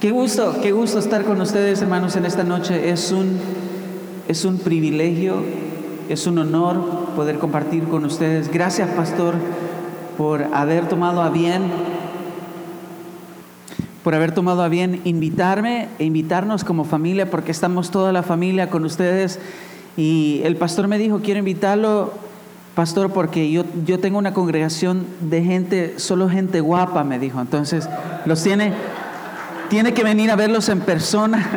[0.00, 2.88] Qué gusto, qué gusto estar con ustedes, hermanos, en esta noche.
[2.88, 3.38] Es un,
[4.28, 5.42] es un privilegio,
[6.08, 8.50] es un honor poder compartir con ustedes.
[8.50, 9.34] Gracias, pastor,
[10.16, 11.64] por haber tomado a bien,
[14.02, 18.70] por haber tomado a bien invitarme e invitarnos como familia, porque estamos toda la familia
[18.70, 19.38] con ustedes.
[19.98, 22.14] Y el pastor me dijo, quiero invitarlo,
[22.74, 27.38] pastor, porque yo, yo tengo una congregación de gente, solo gente guapa, me dijo.
[27.38, 27.86] Entonces,
[28.24, 28.72] los tiene
[29.70, 31.48] tiene que venir a verlos en persona.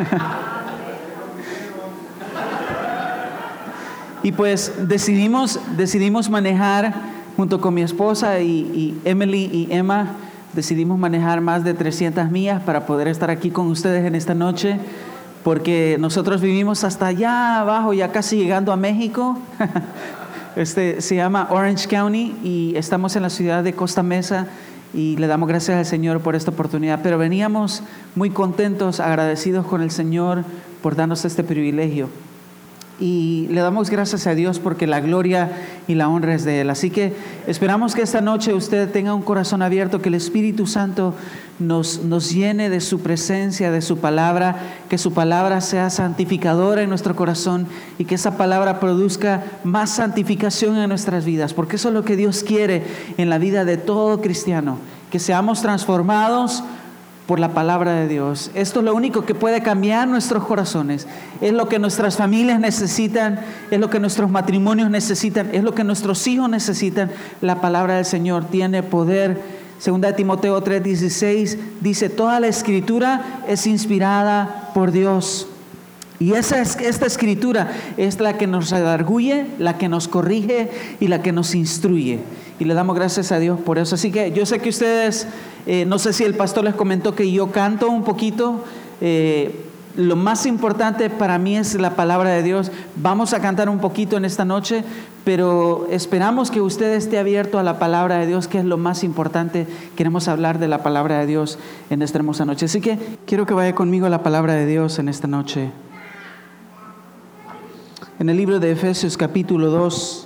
[4.22, 6.94] y pues decidimos, decidimos manejar
[7.36, 10.12] junto con mi esposa y, Emily y Emma,
[10.52, 14.78] decidimos manejar más de 300 millas para poder estar aquí con ustedes en esta noche,
[15.42, 19.38] porque nosotros vivimos hasta allá abajo, ya casi llegando a México.
[20.56, 24.46] Este se llama Orange County y estamos en la ciudad de Costa Mesa
[24.94, 27.00] y le damos gracias al Señor por esta oportunidad.
[27.02, 27.82] Pero veníamos
[28.14, 30.44] muy contentos, agradecidos con el Señor
[30.82, 32.08] por darnos este privilegio.
[33.00, 35.50] Y le damos gracias a Dios porque la gloria
[35.88, 36.70] y la honra es de Él.
[36.70, 37.12] Así que
[37.48, 41.12] esperamos que esta noche usted tenga un corazón abierto, que el Espíritu Santo
[41.58, 44.56] nos, nos llene de su presencia, de su palabra,
[44.88, 47.66] que su palabra sea santificadora en nuestro corazón
[47.98, 52.16] y que esa palabra produzca más santificación en nuestras vidas, porque eso es lo que
[52.16, 52.84] Dios quiere
[53.18, 54.78] en la vida de todo cristiano,
[55.10, 56.62] que seamos transformados
[57.26, 58.50] por la palabra de Dios.
[58.54, 61.06] Esto es lo único que puede cambiar nuestros corazones.
[61.40, 65.84] Es lo que nuestras familias necesitan, es lo que nuestros matrimonios necesitan, es lo que
[65.84, 67.10] nuestros hijos necesitan.
[67.40, 69.40] La palabra del Señor tiene poder.
[69.78, 75.48] Segunda de Timoteo 3:16 dice, toda la escritura es inspirada por Dios.
[76.20, 81.08] Y esa es, esta escritura es la que nos redarguye, la que nos corrige y
[81.08, 82.20] la que nos instruye.
[82.58, 83.96] Y le damos gracias a Dios por eso.
[83.96, 85.26] Así que yo sé que ustedes
[85.66, 88.64] eh, no sé si el pastor les comentó que yo canto un poquito.
[89.00, 89.64] Eh,
[89.96, 92.70] lo más importante para mí es la palabra de Dios.
[92.96, 94.84] Vamos a cantar un poquito en esta noche,
[95.24, 99.04] pero esperamos que usted esté abierto a la palabra de Dios, que es lo más
[99.04, 99.66] importante.
[99.96, 101.58] Queremos hablar de la palabra de Dios
[101.90, 102.66] en esta hermosa noche.
[102.66, 105.70] Así que quiero que vaya conmigo la palabra de Dios en esta noche.
[108.18, 110.23] En el libro de Efesios capítulo 2.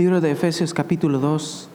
[0.00, 1.68] Libro de Efesios capítulo 2,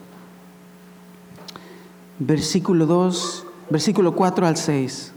[2.17, 5.13] versículo 2, versículo 4 al 6.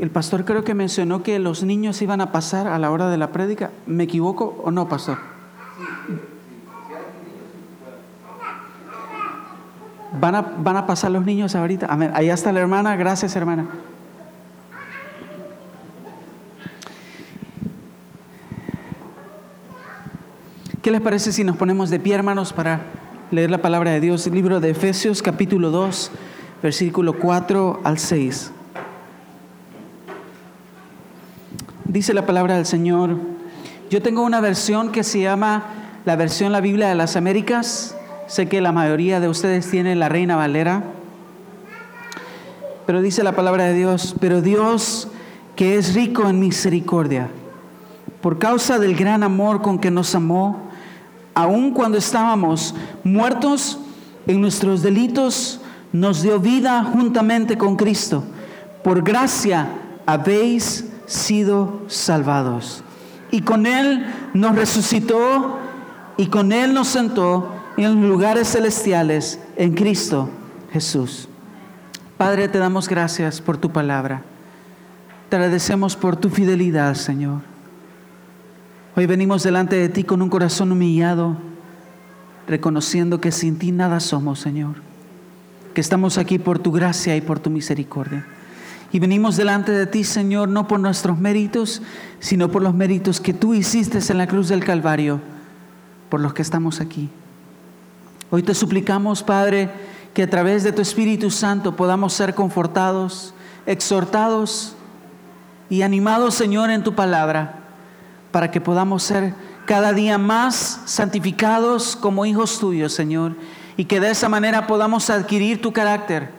[0.00, 3.18] El pastor creo que mencionó que los niños iban a pasar a la hora de
[3.18, 3.70] la prédica.
[3.86, 5.18] ¿Me equivoco o no, pastor?
[10.18, 11.84] ¿Van a, van a pasar los niños ahorita?
[11.90, 12.12] Amén.
[12.14, 12.96] Allá está la hermana.
[12.96, 13.66] Gracias, hermana.
[20.82, 22.82] ¿Qué les parece si nos ponemos de pie, hermanos, para
[23.32, 24.28] leer la palabra de Dios?
[24.28, 26.12] Libro de Efesios, capítulo 2,
[26.62, 28.52] versículo 4 al 6.
[31.84, 33.16] Dice la palabra del Señor.
[33.90, 35.64] Yo tengo una versión que se llama
[36.04, 37.96] la versión La Biblia de las Américas.
[38.28, 40.84] Sé que la mayoría de ustedes tienen la Reina Valera.
[42.86, 45.08] Pero dice la palabra de Dios, pero Dios
[45.56, 47.28] que es rico en misericordia,
[48.20, 50.67] por causa del gran amor con que nos amó,
[51.38, 53.78] aun cuando estábamos muertos
[54.26, 55.60] en nuestros delitos,
[55.92, 58.24] nos dio vida juntamente con Cristo.
[58.82, 59.68] Por gracia
[60.04, 62.82] habéis sido salvados.
[63.30, 64.04] Y con Él
[64.34, 65.60] nos resucitó
[66.16, 70.28] y con Él nos sentó en lugares celestiales en Cristo
[70.72, 71.28] Jesús.
[72.16, 74.22] Padre, te damos gracias por tu palabra.
[75.28, 77.57] Te agradecemos por tu fidelidad, Señor.
[78.98, 81.36] Hoy venimos delante de ti con un corazón humillado,
[82.48, 84.74] reconociendo que sin ti nada somos, Señor.
[85.72, 88.26] Que estamos aquí por tu gracia y por tu misericordia.
[88.90, 91.80] Y venimos delante de ti, Señor, no por nuestros méritos,
[92.18, 95.20] sino por los méritos que tú hiciste en la cruz del Calvario,
[96.08, 97.08] por los que estamos aquí.
[98.32, 99.70] Hoy te suplicamos, Padre,
[100.12, 103.32] que a través de tu Espíritu Santo podamos ser confortados,
[103.64, 104.74] exhortados
[105.70, 107.57] y animados, Señor, en tu palabra
[108.30, 109.34] para que podamos ser
[109.66, 113.34] cada día más santificados como hijos tuyos, Señor,
[113.76, 116.30] y que de esa manera podamos adquirir tu carácter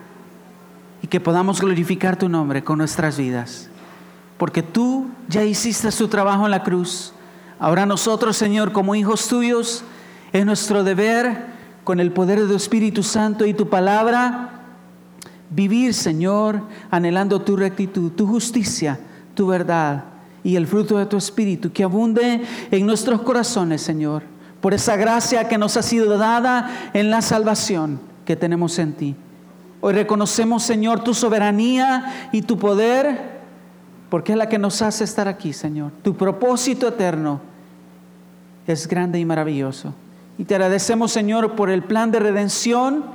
[1.01, 3.69] y que podamos glorificar tu nombre con nuestras vidas.
[4.38, 7.13] Porque tú ya hiciste su trabajo en la cruz.
[7.59, 9.83] Ahora nosotros, Señor, como hijos tuyos,
[10.33, 14.63] es nuestro deber, con el poder de tu Espíritu Santo y tu palabra,
[15.50, 19.00] vivir, Señor, anhelando tu rectitud, tu justicia,
[19.33, 22.41] tu verdad y el fruto de tu espíritu, que abunde
[22.71, 24.24] en nuestros corazones, Señor,
[24.62, 29.15] por esa gracia que nos ha sido dada en la salvación que tenemos en ti.
[29.81, 33.39] Hoy reconocemos, Señor, tu soberanía y tu poder,
[34.09, 35.91] porque es la que nos hace estar aquí, Señor.
[36.03, 37.39] Tu propósito eterno
[38.68, 39.94] es grande y maravilloso.
[40.38, 43.06] Y te agradecemos, Señor, por el plan de redención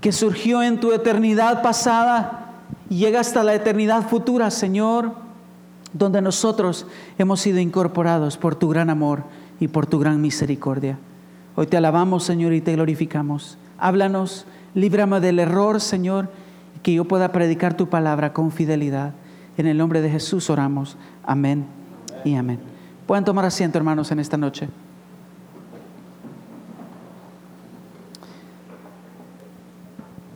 [0.00, 2.54] que surgió en tu eternidad pasada
[2.88, 5.14] y llega hasta la eternidad futura, Señor,
[5.92, 6.86] donde nosotros
[7.18, 9.24] hemos sido incorporados por tu gran amor
[9.58, 10.98] y por tu gran misericordia.
[11.56, 13.58] Hoy te alabamos, Señor, y te glorificamos.
[13.78, 16.30] Háblanos, líbrame del error, Señor,
[16.82, 19.12] que yo pueda predicar tu palabra con fidelidad.
[19.56, 20.96] En el nombre de Jesús oramos.
[21.24, 21.66] Amén
[22.24, 22.60] y amén.
[23.06, 24.68] Pueden tomar asiento, hermanos, en esta noche.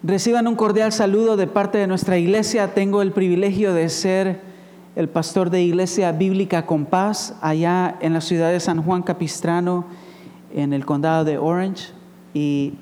[0.02, 2.74] Reciban un cordial saludo de parte de nuestra iglesia.
[2.74, 4.53] Tengo el privilegio de ser
[4.96, 9.86] el pastor de Iglesia Bíblica con Paz allá en la ciudad de San Juan Capistrano,
[10.54, 11.88] en el condado de Orange.
[12.32, 12.74] Y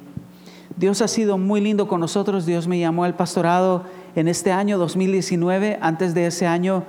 [0.76, 2.44] Dios ha sido muy lindo con nosotros.
[2.44, 5.78] Dios me llamó al pastorado en este año 2019.
[5.80, 6.84] Antes de ese año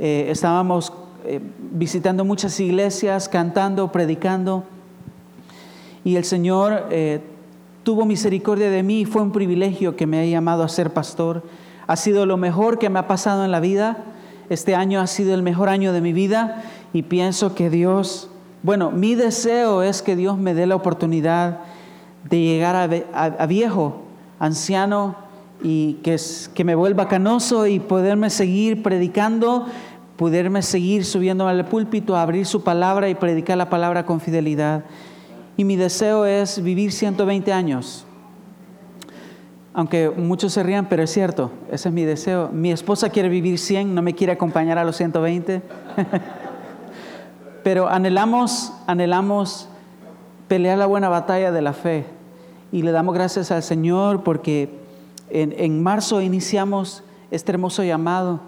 [0.00, 0.92] eh, estábamos
[1.24, 4.64] eh, visitando muchas iglesias, cantando, predicando.
[6.02, 7.20] Y el Señor eh,
[7.84, 11.44] tuvo misericordia de mí fue un privilegio que me haya llamado a ser pastor.
[11.86, 14.04] Ha sido lo mejor que me ha pasado en la vida.
[14.48, 16.62] Este año ha sido el mejor año de mi vida
[16.92, 18.28] y pienso que Dios,
[18.62, 21.60] bueno, mi deseo es que Dios me dé la oportunidad
[22.28, 22.76] de llegar
[23.14, 24.02] a, viejo,
[24.38, 25.16] anciano
[25.62, 26.16] y que,
[26.54, 29.66] que me vuelva canoso y poderme seguir predicando,
[30.16, 34.84] poderme seguir subiendo al púlpito, abrir su palabra y predicar la palabra con fidelidad
[35.56, 38.04] y mi deseo es vivir 120 años.
[39.76, 42.48] Aunque muchos se rían, pero es cierto, ese es mi deseo.
[42.52, 45.62] Mi esposa quiere vivir 100, no me quiere acompañar a los 120.
[47.64, 49.68] pero anhelamos, anhelamos
[50.46, 52.04] pelear la buena batalla de la fe.
[52.70, 54.70] Y le damos gracias al Señor porque
[55.30, 58.40] en, en marzo iniciamos este hermoso llamado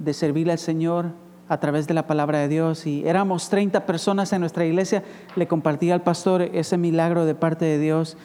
[0.00, 1.12] de servirle al Señor
[1.48, 5.04] a través de la palabra de Dios y éramos 30 personas en nuestra iglesia,
[5.36, 8.16] le compartí al pastor ese milagro de parte de Dios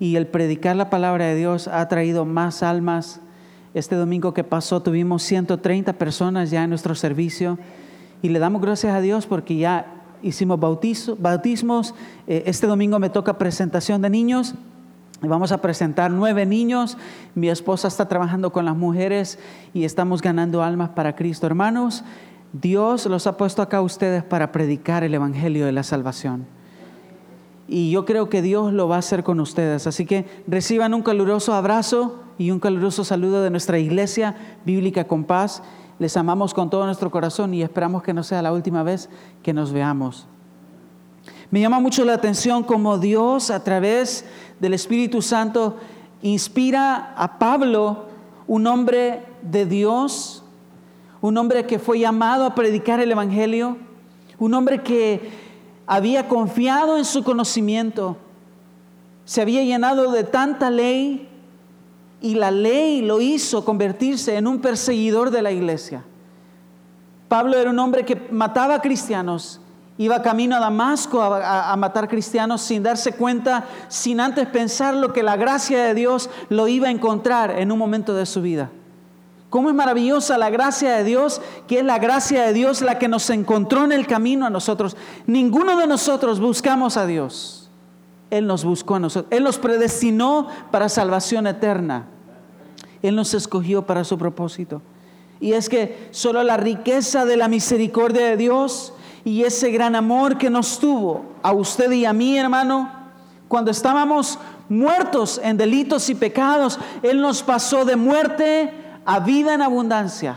[0.00, 3.20] y el predicar la palabra de Dios ha traído más almas.
[3.74, 7.58] Este domingo que pasó tuvimos 130 personas ya en nuestro servicio
[8.22, 11.94] y le damos gracias a Dios porque ya hicimos bautismos.
[12.26, 14.54] Eh, este domingo me toca presentación de niños.
[15.20, 16.96] Vamos a presentar nueve niños.
[17.34, 19.38] Mi esposa está trabajando con las mujeres
[19.74, 21.46] y estamos ganando almas para Cristo.
[21.46, 22.04] Hermanos,
[22.52, 26.46] Dios los ha puesto acá a ustedes para predicar el Evangelio de la salvación.
[27.68, 29.86] Y yo creo que Dios lo va a hacer con ustedes.
[29.86, 34.34] Así que reciban un caluroso abrazo y un caluroso saludo de nuestra iglesia
[34.64, 35.62] bíblica con paz.
[35.98, 39.10] Les amamos con todo nuestro corazón y esperamos que no sea la última vez
[39.42, 40.26] que nos veamos.
[41.50, 44.24] Me llama mucho la atención cómo Dios a través
[44.60, 45.76] del Espíritu Santo
[46.22, 48.06] inspira a Pablo,
[48.46, 50.42] un hombre de Dios,
[51.20, 53.76] un hombre que fue llamado a predicar el Evangelio,
[54.38, 55.47] un hombre que
[55.88, 58.18] había confiado en su conocimiento,
[59.24, 61.28] se había llenado de tanta ley
[62.20, 66.04] y la ley lo hizo convertirse en un perseguidor de la iglesia.
[67.28, 69.62] Pablo era un hombre que mataba cristianos,
[69.96, 75.14] iba camino a Damasco a, a, matar cristianos sin darse cuenta, sin antes pensar lo
[75.14, 78.70] que la gracia de Dios lo iba a encontrar en un momento de su vida.
[79.50, 83.08] Cómo es maravillosa la gracia de Dios, que es la gracia de Dios la que
[83.08, 84.96] nos encontró en el camino a nosotros.
[85.26, 87.70] Ninguno de nosotros buscamos a Dios.
[88.30, 89.32] Él nos buscó a nosotros.
[89.32, 92.06] Él nos predestinó para salvación eterna.
[93.02, 94.82] Él nos escogió para su propósito.
[95.40, 98.92] Y es que solo la riqueza de la misericordia de Dios
[99.24, 102.92] y ese gran amor que nos tuvo a usted y a mí, hermano,
[103.46, 104.38] cuando estábamos
[104.68, 108.77] muertos en delitos y pecados, Él nos pasó de muerte
[109.08, 110.36] a vida en abundancia.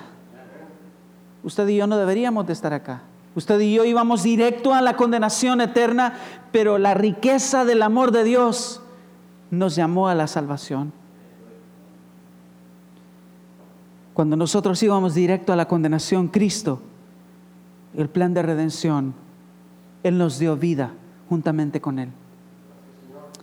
[1.44, 3.02] Usted y yo no deberíamos de estar acá.
[3.36, 6.14] Usted y yo íbamos directo a la condenación eterna,
[6.54, 8.82] pero la riqueza del amor de Dios
[9.50, 10.94] nos llamó a la salvación.
[14.14, 16.82] Cuando nosotros íbamos directo a la condenación, Cristo,
[17.94, 19.14] el plan de redención,
[20.02, 20.94] Él nos dio vida
[21.28, 22.10] juntamente con Él.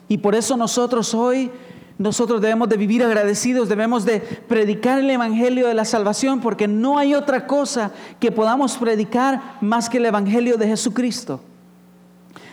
[0.09, 1.51] Y por eso nosotros hoy
[1.99, 6.97] nosotros debemos de vivir agradecidos, debemos de predicar el Evangelio de la salvación, porque no
[6.97, 7.91] hay otra cosa
[8.21, 11.41] que podamos predicar más que el Evangelio de Jesucristo.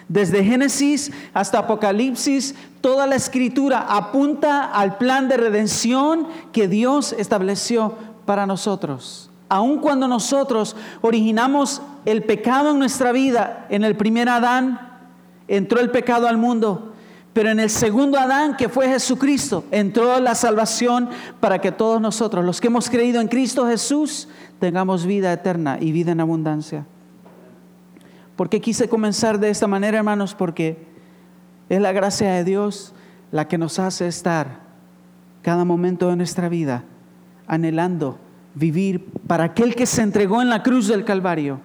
[0.08, 7.96] Desde Génesis hasta Apocalipsis, toda la escritura apunta al plan de redención que Dios estableció
[8.26, 9.30] para nosotros.
[9.48, 15.00] Aun cuando nosotros originamos el pecado en nuestra vida, en el primer Adán
[15.48, 16.95] entró el pecado al mundo,
[17.36, 21.10] pero en el segundo Adán, que fue Jesucristo, entró la salvación
[21.42, 25.92] para que todos nosotros, los que hemos creído en Cristo Jesús, tengamos vida eterna y
[25.92, 26.86] vida en abundancia.
[28.38, 30.34] ¿Por qué quise comenzar de esta manera, hermanos?
[30.34, 30.88] Porque
[31.68, 32.94] es la gracia de Dios
[33.34, 34.62] la que nos hace estar
[35.42, 36.86] cada momento de nuestra vida
[37.48, 38.18] anhelando
[38.54, 41.60] vivir para aquel que se entregó en la cruz del Calvario.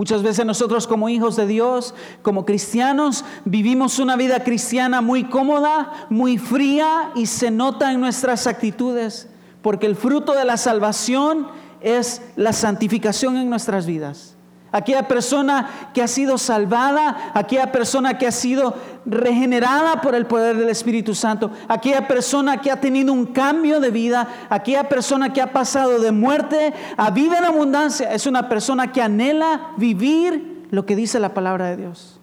[0.00, 6.06] Muchas veces nosotros como hijos de Dios, como cristianos, vivimos una vida cristiana muy cómoda,
[6.08, 9.28] muy fría y se nota en nuestras actitudes,
[9.60, 11.48] porque el fruto de la salvación
[11.82, 14.29] es la santificación en nuestras vidas
[14.72, 18.74] aquella persona que ha sido salvada, aquella persona que ha sido
[19.06, 23.90] regenerada por el poder del Espíritu Santo, aquella persona que ha tenido un cambio de
[23.90, 28.92] vida, aquella persona que ha pasado de muerte a vida en abundancia, es una persona
[28.92, 32.20] que anhela vivir lo que dice la palabra de Dios.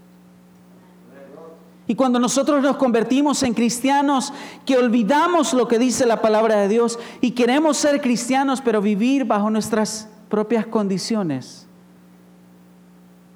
[1.88, 4.34] Y cuando nosotros nos convertimos en cristianos,
[4.66, 9.24] que olvidamos lo que dice la palabra de Dios y queremos ser cristianos, pero vivir
[9.24, 11.67] bajo nuestras propias condiciones,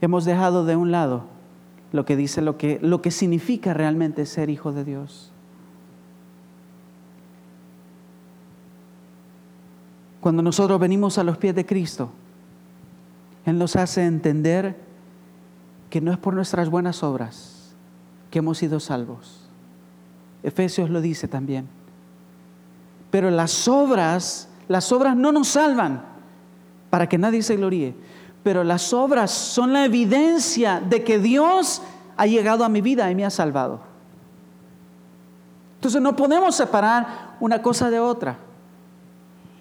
[0.01, 1.25] hemos dejado de un lado
[1.91, 5.31] lo que dice lo que, lo que significa realmente ser hijo de Dios.
[10.21, 12.11] Cuando nosotros venimos a los pies de Cristo,
[13.45, 14.77] Él nos hace entender
[15.89, 17.75] que no es por nuestras buenas obras
[18.29, 19.49] que hemos sido salvos.
[20.43, 21.67] Efesios lo dice también.
[23.09, 26.05] Pero las obras, las obras no nos salvan
[26.89, 27.95] para que nadie se gloríe
[28.43, 31.81] pero las obras son la evidencia de que Dios
[32.17, 33.79] ha llegado a mi vida y me ha salvado.
[35.75, 38.37] Entonces no podemos separar una cosa de otra.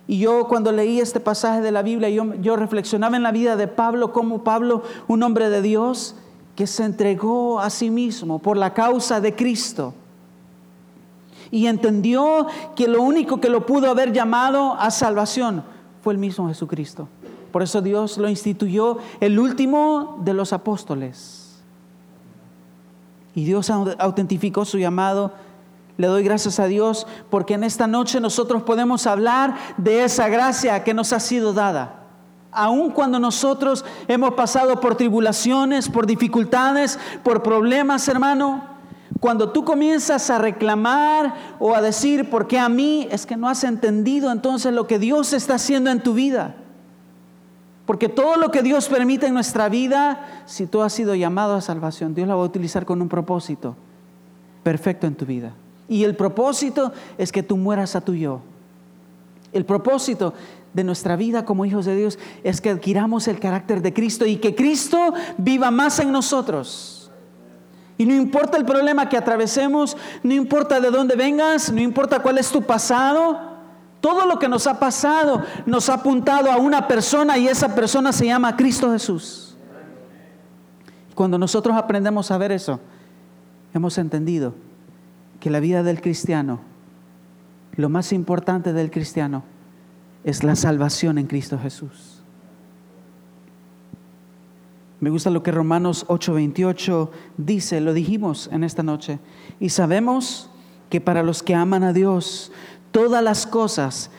[0.07, 3.57] Y yo cuando leí este pasaje de la Biblia, yo, yo reflexionaba en la vida
[3.57, 6.17] de Pablo, como Pablo, un hombre de Dios,
[6.57, 9.95] que se entregó a sí mismo por la causa de Cristo.
[11.51, 12.47] Y entendió
[12.77, 15.65] que lo único que lo pudo haber llamado a salvación
[16.03, 17.09] fue el mismo Jesucristo.
[17.51, 21.63] Por eso Dios lo instituyó el último de los apóstoles.
[23.35, 25.33] Y Dios autentificó su llamado.
[25.97, 30.83] Le doy gracias a Dios porque en esta noche nosotros podemos hablar de esa gracia
[30.83, 31.97] que nos ha sido dada.
[32.53, 38.65] Aun cuando nosotros hemos pasado por tribulaciones, por dificultades, por problemas, hermano,
[39.21, 43.07] cuando tú comienzas a reclamar o a decir, ¿por qué a mí?
[43.11, 46.57] Es que no has entendido entonces lo que Dios está haciendo en tu vida.
[47.91, 51.61] Porque todo lo que Dios permite en nuestra vida, si tú has sido llamado a
[51.61, 53.75] salvación, Dios la va a utilizar con un propósito
[54.63, 55.55] perfecto en tu vida.
[55.89, 58.43] Y el propósito es que tú mueras a tu yo.
[59.53, 60.35] El propósito
[60.73, 64.37] de nuestra vida como hijos de Dios es que adquiramos el carácter de Cristo y
[64.37, 67.11] que Cristo viva más en nosotros.
[67.99, 72.39] Y no importa el problema que atravesemos, no importa de dónde vengas, no importa cuál
[72.39, 73.50] es tu pasado,
[74.01, 78.13] todo lo que nos ha pasado nos ha apuntado a una persona y esa persona
[78.13, 79.57] se llama Cristo Jesús.
[81.15, 82.81] Cuando nosotros aprendemos a ver eso,
[83.75, 84.55] hemos entendido
[85.39, 86.61] que la vida del cristiano,
[87.77, 89.43] lo más importante del cristiano,
[90.25, 92.23] es la salvación en Cristo Jesús.
[95.01, 99.19] Me gusta lo que Romanos 8:28 dice, lo dijimos en esta noche,
[99.59, 100.51] y sabemos
[100.91, 102.53] que para los que aman a Dios,
[102.91, 104.11] todas las cosas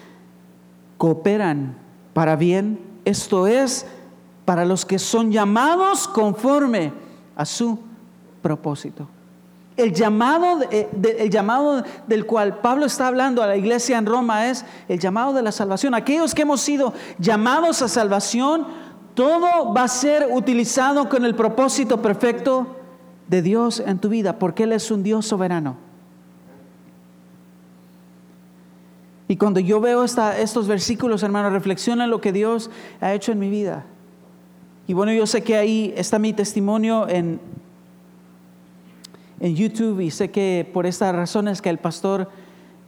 [0.98, 1.76] cooperan
[2.14, 3.86] para bien, esto es,
[4.46, 6.94] para los que son llamados conforme
[7.36, 7.80] a su
[8.42, 9.08] propósito.
[9.78, 14.48] El llamado, eh, el llamado del cual Pablo está hablando a la iglesia en Roma
[14.48, 15.96] es el llamado de la salvación.
[15.96, 18.68] Aquellos que hemos sido llamados a salvación,
[19.14, 22.68] todo va a ser utilizado con el propósito perfecto
[23.28, 25.91] de Dios en tu vida, porque Él es un Dios soberano.
[29.32, 32.70] Y cuando yo veo estos versículos, hermano, reflexiona en lo que Dios
[33.00, 33.86] ha hecho en mi vida.
[34.88, 37.40] Y bueno, yo sé que ahí está mi testimonio en,
[39.40, 42.30] en YouTube y sé que por estas razones que el pastor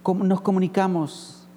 [0.06, 1.48] nos comunicamos.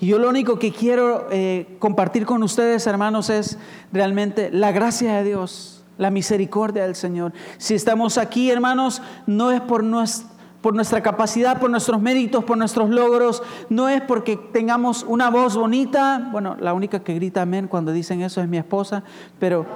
[0.00, 3.58] Y yo lo único que quiero eh, compartir con ustedes, hermanos, es
[3.92, 7.34] realmente la gracia de Dios, la misericordia del Señor.
[7.58, 10.29] Si estamos aquí, hermanos, no es por nuestra
[10.60, 13.42] por nuestra capacidad, por nuestros méritos, por nuestros logros.
[13.68, 16.28] No es porque tengamos una voz bonita.
[16.32, 19.02] Bueno, la única que grita amén cuando dicen eso es mi esposa,
[19.38, 19.66] pero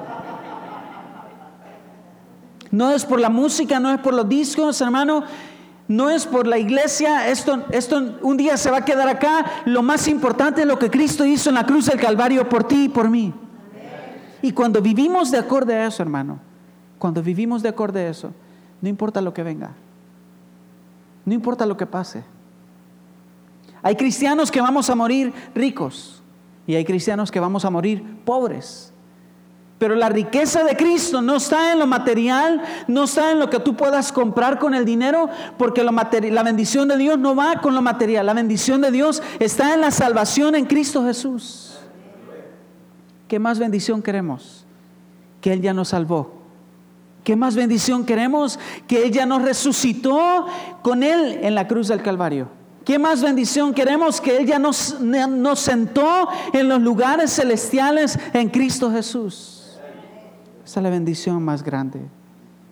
[2.71, 5.25] no es por la música, no es por los discos, hermano.
[5.87, 9.45] No es por la iglesia, esto, esto un día se va a quedar acá.
[9.67, 12.85] Lo más importante es lo que Cristo hizo en la cruz del Calvario por ti
[12.85, 13.35] y por mí.
[14.41, 16.39] Y cuando vivimos de acuerdo a eso, hermano,
[16.99, 18.33] cuando vivimos de acuerdo a eso,
[18.81, 19.73] no importa lo que venga,
[21.25, 22.25] no importa lo que pase.
[23.83, 26.23] Hay cristianos que vamos a morir ricos
[26.67, 28.93] y hay cristianos que vamos a morir pobres.
[29.79, 33.59] Pero la riqueza de Cristo no está en lo material, no está en lo que
[33.59, 35.29] tú puedas comprar con el dinero,
[35.59, 38.25] porque la bendición de Dios no va con lo material.
[38.25, 41.79] La bendición de Dios está en la salvación en Cristo Jesús.
[43.29, 44.65] ¿Qué más bendición queremos?
[45.41, 46.44] Que Él ya nos salvó.
[47.25, 48.59] ¿Qué más bendición queremos?
[48.87, 50.47] Que Él ya nos resucitó
[50.83, 52.49] con Él en la cruz del Calvario.
[52.85, 54.21] ¿Qué más bendición queremos?
[54.21, 59.79] Que Él ya nos, nos sentó en los lugares celestiales en Cristo Jesús.
[60.65, 62.01] Esa es la bendición más grande.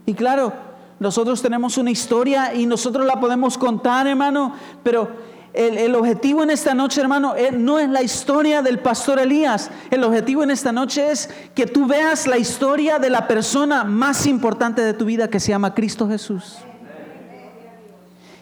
[0.04, 0.52] Y claro,
[1.00, 5.08] nosotros tenemos una historia y nosotros la podemos contar, hermano, pero
[5.54, 9.70] el, objetivo en esta noche, hermano, eh, no es la historia del pastor Elías.
[9.90, 14.26] El objetivo en esta noche es que tú veas la historia de la persona más
[14.26, 16.56] importante de tu vida que se llama Cristo Jesús.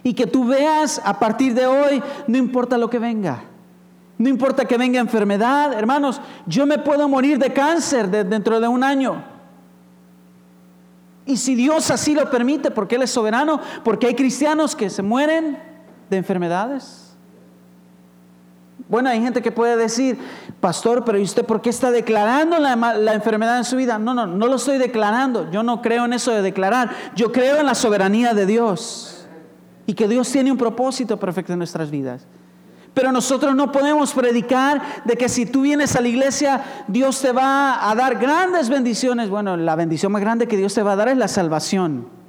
[0.05, 3.43] Y que tú veas a partir de hoy, no importa lo que venga.
[4.17, 8.85] No importa que venga enfermedad, hermanos, yo me puedo morir de cáncer dentro de un
[8.85, 9.25] año.
[11.27, 15.03] Y si Dios así lo permite, porque Él es soberano, porque hay cristianos que se
[15.03, 15.70] mueren
[16.11, 17.07] de enfermedades.
[18.89, 20.19] Bueno, hay gente que puede decir,
[20.61, 23.99] pastor, pero ¿y usted por qué está declarando la, la, enfermedad en su vida?
[23.99, 25.51] No, no, no lo estoy declarando.
[25.51, 26.91] Yo no creo en eso de declarar.
[27.15, 29.29] Yo creo en la soberanía de Dios
[29.87, 32.27] y que Dios tiene un propósito perfecto en nuestras vidas.
[32.93, 37.31] Pero nosotros no podemos predicar de que si tú vienes a la iglesia, Dios te
[37.31, 39.31] va a dar grandes bendiciones.
[39.31, 42.20] Bueno, la bendición más grande que Dios te va a dar es la salvación.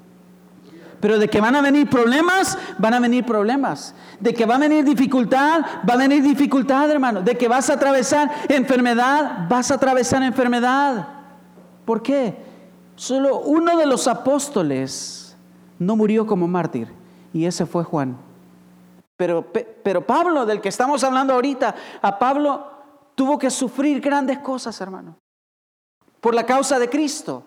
[1.02, 3.96] Pero de que van a venir problemas, van a venir problemas.
[4.20, 7.22] De que va a venir dificultad, va a venir dificultad, hermano.
[7.22, 11.08] De que vas a atravesar enfermedad, vas a atravesar enfermedad.
[11.86, 12.38] ¿Por qué?
[12.96, 15.36] Solo uno de los apóstoles
[15.80, 16.88] no murió como mártir
[17.34, 18.18] y ese fue Juan.
[19.18, 19.46] Pero,
[19.84, 22.68] pero Pablo, del que estamos hablando ahorita, a Pablo
[23.16, 25.18] tuvo que sufrir grandes cosas, hermano,
[26.20, 27.44] por la causa de Cristo.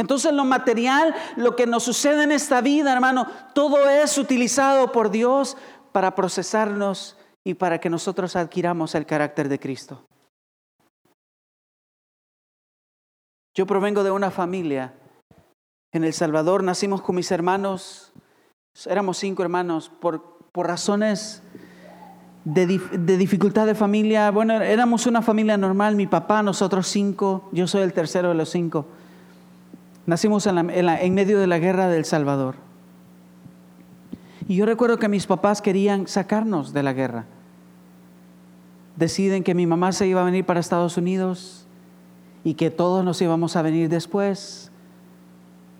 [0.00, 5.10] Entonces lo material, lo que nos sucede en esta vida, hermano, todo es utilizado por
[5.10, 5.56] Dios
[5.92, 10.04] para procesarnos y para que nosotros adquiramos el carácter de Cristo.
[13.54, 14.94] Yo provengo de una familia.
[15.92, 18.10] En El Salvador nacimos con mis hermanos
[18.86, 21.42] Éramos cinco hermanos por, por razones
[22.44, 24.30] de, de, dificultad de familia.
[24.30, 28.48] Bueno, éramos una familia normal, mi papá, nosotros cinco, yo soy el tercero de los
[28.48, 28.86] cinco.
[30.10, 32.56] Nacimos en, en medio de la guerra del Salvador.
[34.48, 37.26] Y yo recuerdo que mis papás querían sacarnos de la guerra.
[38.96, 41.68] Deciden que mi mamá se iba a venir para Estados Unidos
[42.42, 44.72] y que todos nos íbamos a venir después.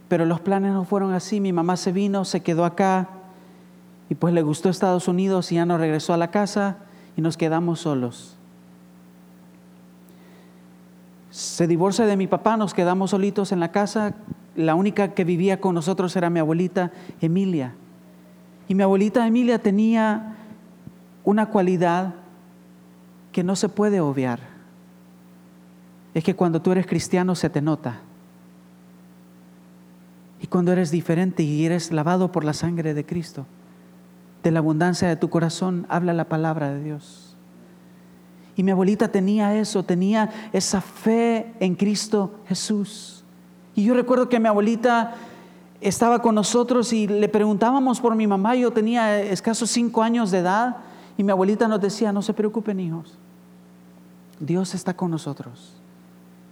[0.06, 1.40] Pero los planes no fueron así.
[1.40, 3.08] Mi mamá se vino, se quedó acá
[4.08, 6.76] y pues le gustó Estados Unidos y ya no regresó a la casa
[7.16, 8.36] y nos quedamos solos.
[11.30, 14.14] Se divorcia de mi papá, nos quedamos solitos en la casa.
[14.56, 16.90] La única que vivía con nosotros era mi abuelita
[17.20, 17.74] Emilia.
[18.68, 20.36] Y mi abuelita Emilia tenía
[21.24, 22.14] una cualidad
[23.32, 24.40] que no se puede obviar.
[26.14, 28.00] Es que cuando tú eres cristiano se te nota.
[30.40, 33.46] Y cuando eres diferente y eres lavado por la sangre de Cristo,
[34.42, 37.29] de la abundancia de tu corazón habla la palabra de Dios.
[38.60, 43.24] Y mi abuelita tenía eso, tenía esa fe en Cristo Jesús.
[43.74, 45.14] Y yo recuerdo que mi abuelita
[45.80, 48.54] estaba con nosotros y le preguntábamos por mi mamá.
[48.56, 50.76] Yo tenía escasos cinco años de edad
[51.16, 53.16] y mi abuelita nos decía, no se preocupen hijos,
[54.38, 55.72] Dios está con nosotros.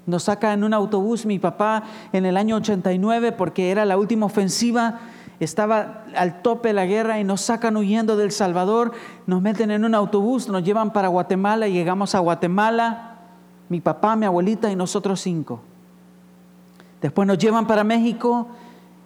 [0.06, 1.82] Nos saca en un autobús mi papá
[2.14, 4.98] en el año 89 porque era la última ofensiva,
[5.44, 8.92] estaba al tope la guerra y nos sacan huyendo del Salvador,
[9.26, 13.18] nos meten en un autobús, nos llevan para Guatemala y llegamos a Guatemala,
[13.68, 15.60] mi papá, mi abuelita y nosotros cinco.
[17.00, 18.48] Después nos llevan para México.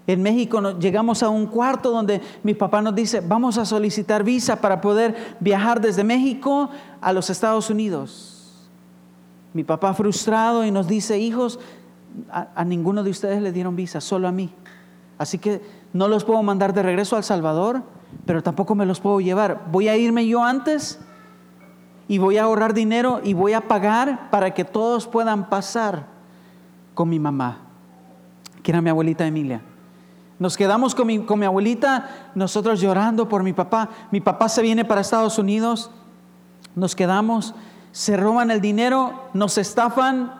[0.07, 4.57] En México llegamos a un cuarto donde mi papá nos dice, vamos a solicitar visa
[4.57, 8.69] para poder viajar desde México a los Estados Unidos.
[9.53, 11.61] Mi papá frustrado y nos dice, hijos,
[12.31, 14.53] a, ninguno de ustedes le dieron visa, solo a mí.
[15.19, 15.61] Así que
[15.93, 17.83] no los puedo mandar de regreso al Salvador,
[18.27, 19.63] pero tampoco me los puedo llevar.
[19.71, 20.99] Voy a irme yo antes
[22.09, 26.07] y voy a ahorrar dinero y voy a pagar para que todos puedan pasar
[26.95, 27.59] con mi mamá,
[28.63, 29.63] que era mi abuelita Emilia.
[30.39, 33.89] Nos quedamos con mi, con mi abuelita, nosotros llorando por mi papá.
[34.11, 35.91] Mi papá se viene para Estados Unidos,
[36.75, 37.55] nos quedamos,
[37.93, 40.35] se roban el dinero, nos estafan.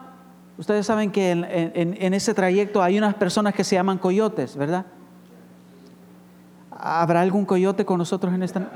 [0.57, 4.57] Ustedes saben que en, en- en ese trayecto hay unas personas que se llaman coyotes,
[4.57, 4.85] ¿verdad?
[6.77, 8.67] ¿Habrá algún coyote con nosotros en esta?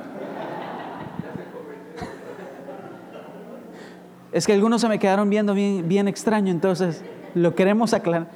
[4.32, 8.30] Es que algunos se me quedaron viendo bien, extraño, entonces lo queremos aclarar.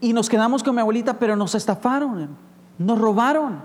[0.00, 2.28] Y nos quedamos con mi abuelita, pero nos estafaron,
[2.78, 3.60] nos robaron.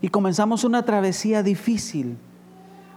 [0.00, 2.16] Y comenzamos una travesía difícil,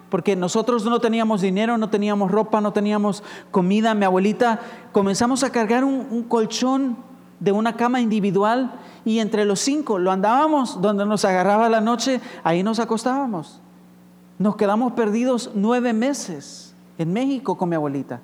[0.09, 3.95] porque nosotros no teníamos dinero, no teníamos ropa, no teníamos comida.
[3.95, 4.59] Mi abuelita,
[4.91, 6.97] comenzamos a cargar un colchón
[7.39, 8.71] de una cama individual
[9.05, 13.61] y entre los cinco lo andábamos, donde nos agarraba la noche, ahí nos acostábamos.
[14.39, 18.19] Nos quedamos perdidos nueve meses en México con mi abuelita.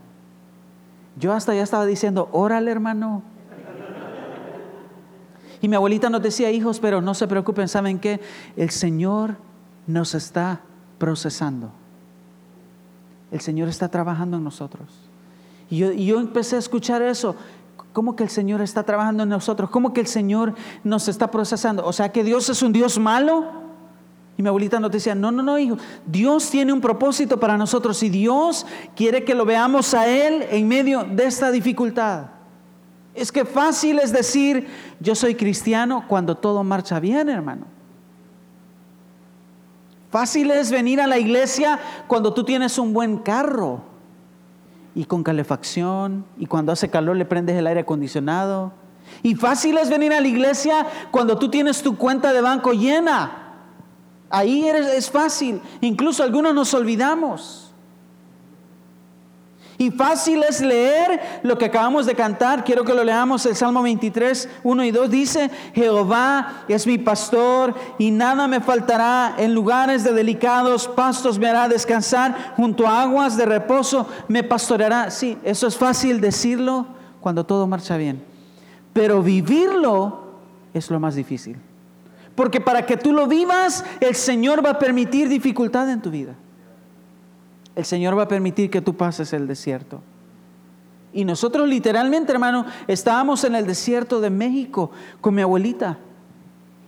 [1.18, 3.24] Yo hasta ya estaba diciendo, órale hermano.
[5.62, 8.20] Y mi abuelita nos decía, hijos, pero no se preocupen, ¿saben qué?
[8.58, 9.38] El Señor
[9.88, 10.62] nos está
[10.98, 11.72] procesando.
[13.32, 14.90] El Señor está trabajando en nosotros.
[15.70, 17.36] Y yo, y yo empecé a escuchar eso.
[17.94, 19.70] ¿Cómo que el Señor está trabajando en nosotros?
[19.70, 21.86] ¿Cómo que el Señor nos está procesando?
[21.86, 23.64] O sea, que Dios es un Dios malo.
[24.36, 25.78] Y mi abuelita nos decía, no, no, no, hijo,
[26.08, 30.68] Dios tiene un propósito para nosotros y Dios quiere que lo veamos a Él en
[30.68, 32.32] medio de esta dificultad.
[33.14, 34.68] Es que fácil es decir,
[35.00, 37.68] yo soy cristiano cuando todo marcha bien, hermano.
[40.10, 43.93] Fácil es venir a la iglesia cuando tú tienes un buen carro
[44.96, 48.74] y con calefacción y cuando hace calor le prendes el aire acondicionado.
[49.22, 53.40] Y fácil es venir a la iglesia cuando tú tienes tu cuenta de banco llena.
[54.30, 55.62] Ahí es fácil.
[55.82, 57.63] Incluso algunos nos olvidamos.
[59.84, 62.64] Y fácil es leer lo que acabamos de cantar.
[62.64, 63.46] Quiero que lo leamos.
[63.46, 69.36] El Salmo 23, 1 y 2 dice, Jehová es mi pastor y nada me faltará.
[69.38, 72.54] En lugares de delicados pastos me hará descansar.
[72.56, 75.12] Junto a aguas de reposo me pastoreará.
[75.12, 76.88] Sí, eso es fácil decirlo
[77.20, 78.24] cuando todo marcha bien.
[78.94, 80.28] Pero vivirlo
[80.74, 81.58] es lo más difícil.
[82.36, 86.36] Porque para que tú lo vivas, el Señor va a permitir dificultad en tu vida.
[87.76, 90.02] El Señor va a permitir que tú pases el desierto.
[91.14, 95.98] Y nosotros literalmente, hermano, estábamos en el desierto de México con mi abuelita.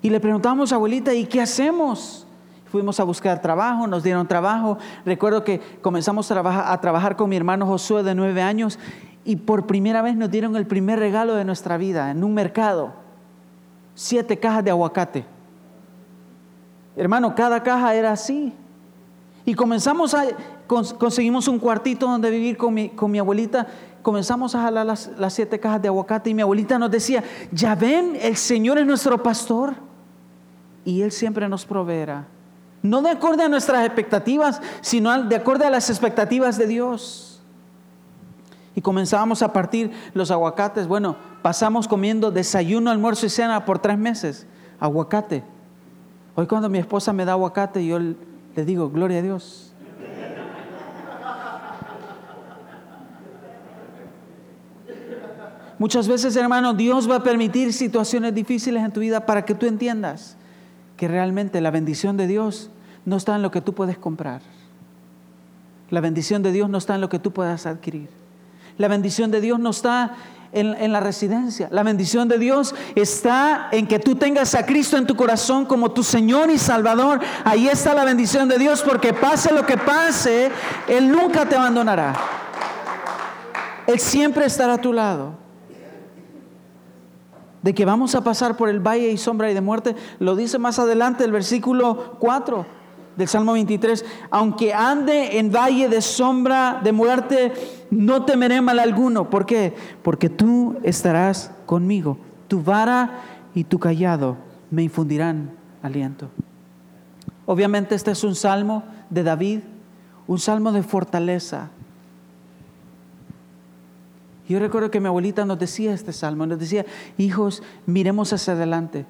[0.01, 2.25] Y le preguntamos, abuelita, ¿y qué hacemos?
[2.71, 4.77] Fuimos a buscar trabajo, nos dieron trabajo.
[5.05, 8.79] Recuerdo que comenzamos a trabajar, a trabajar con mi hermano Josué de nueve años
[9.23, 12.93] y por primera vez nos dieron el primer regalo de nuestra vida en un mercado.
[13.93, 15.25] Siete cajas de aguacate.
[16.95, 18.53] Hermano, cada caja era así.
[19.45, 20.25] Y comenzamos a,
[20.67, 23.67] conseguimos un cuartito donde vivir con mi, con mi abuelita.
[24.01, 27.75] Comenzamos a jalar las, las siete cajas de aguacate y mi abuelita nos decía, ya
[27.75, 29.75] ven, el Señor es nuestro pastor
[30.83, 32.27] y Él siempre nos proveerá.
[32.83, 37.41] No de acuerdo a nuestras expectativas, sino de acuerdo a las expectativas de Dios.
[38.75, 40.87] Y comenzábamos a partir los aguacates.
[40.87, 44.45] Bueno, pasamos comiendo desayuno, almuerzo y cena por tres meses.
[44.79, 45.43] Aguacate.
[46.35, 49.64] Hoy cuando mi esposa me da aguacate, yo le digo, gloria a Dios.
[55.77, 59.65] Muchas veces, hermano, Dios va a permitir situaciones difíciles en tu vida para que tú
[59.65, 60.37] entiendas
[60.95, 62.69] que realmente la bendición de Dios
[63.05, 64.41] no está en lo que tú puedes comprar.
[65.89, 68.09] La bendición de Dios no está en lo que tú puedas adquirir.
[68.77, 70.15] La bendición de Dios no está
[70.53, 71.67] en, en la residencia.
[71.71, 75.91] La bendición de Dios está en que tú tengas a Cristo en tu corazón como
[75.91, 77.19] tu Señor y Salvador.
[77.43, 80.51] Ahí está la bendición de Dios porque pase lo que pase,
[80.87, 82.15] Él nunca te abandonará.
[83.87, 85.44] Él siempre estará a tu lado.
[87.65, 90.59] De que vamos a pasar por el valle y sombra y de muerte, lo dice
[90.59, 92.63] más adelante el versículo 4
[93.17, 94.05] del Salmo 23.
[94.29, 97.53] Aunque ande en valle de sombra de muerte,
[97.89, 99.31] no temeré mal alguno.
[99.31, 99.73] ¿Por qué?
[100.03, 102.19] Porque tú estarás conmigo.
[102.47, 103.21] Tu vara
[103.55, 104.37] y tu callado
[104.69, 105.49] me infundirán
[105.81, 106.29] aliento.
[107.47, 109.61] Obviamente este es un salmo de David,
[110.27, 111.71] un salmo de fortaleza.
[114.47, 116.85] Yo recuerdo que mi abuelita nos decía este salmo, nos decía,
[117.17, 119.05] hijos, miremos hacia adelante,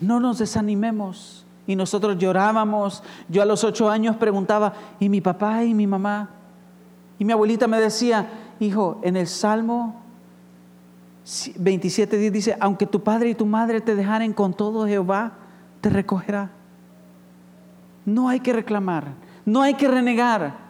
[0.00, 1.44] no nos desanimemos.
[1.66, 3.02] Y nosotros llorábamos.
[3.28, 6.28] Yo a los ocho años preguntaba, ¿y mi papá y mi mamá?
[7.18, 8.28] Y mi abuelita me decía,
[8.60, 10.02] hijo, en el Salmo
[11.56, 15.32] 27 dice, aunque tu padre y tu madre te dejaren con todo, Jehová
[15.80, 16.50] te recogerá.
[18.04, 19.14] No hay que reclamar,
[19.46, 20.63] no hay que renegar.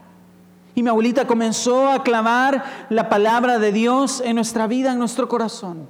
[0.75, 5.29] Y mi abuelita comenzó a clamar la palabra de Dios en nuestra vida, en nuestro
[5.29, 5.87] corazón.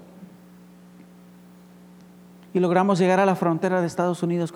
[2.53, 4.53] Y logramos llegar a la frontera de Estados Unidos.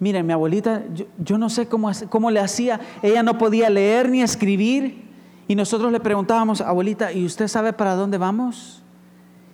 [0.00, 0.82] Miren, mi abuelita,
[1.18, 2.80] yo, no sé cómo, cómo le hacía.
[3.02, 5.04] Ella no podía leer ni escribir.
[5.46, 8.82] Y nosotros le preguntábamos, abuelita, ¿y usted sabe para dónde vamos?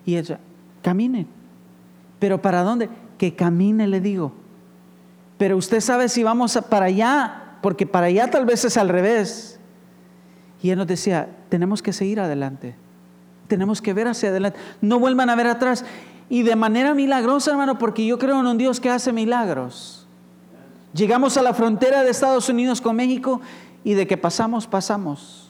[0.05, 0.39] Y ella,
[0.83, 1.27] camine.
[2.21, 2.91] ¿Pero para dónde?
[3.19, 4.33] Que camine, le digo.
[5.37, 9.60] Pero usted sabe si vamos para allá, porque para allá tal vez es al revés.
[10.63, 12.75] Y él nos decía, tenemos que seguir adelante.
[13.49, 14.59] Tenemos que ver hacia adelante.
[14.81, 15.85] No vuelvan a ver atrás.
[16.29, 20.07] Y de manera milagrosa, hermano, porque yo creo en un Dios que hace milagros.
[20.95, 23.41] Llegamos a la frontera de Estados Unidos con México
[23.85, 25.49] y de que pasamos, pasamos.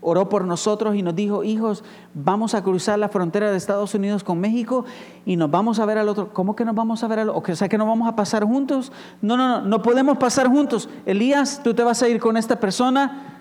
[0.00, 4.22] Oró por nosotros y nos dijo, hijos, vamos a cruzar la frontera de Estados Unidos
[4.22, 4.84] con México
[5.24, 6.32] y nos vamos a ver al otro.
[6.34, 7.52] ¿Cómo que nos vamos a ver al otro?
[7.52, 8.92] O sea, que no vamos a pasar juntos.
[9.22, 10.90] No, no, no, no podemos pasar juntos.
[11.06, 13.33] Elías, tú te vas a ir con esta persona.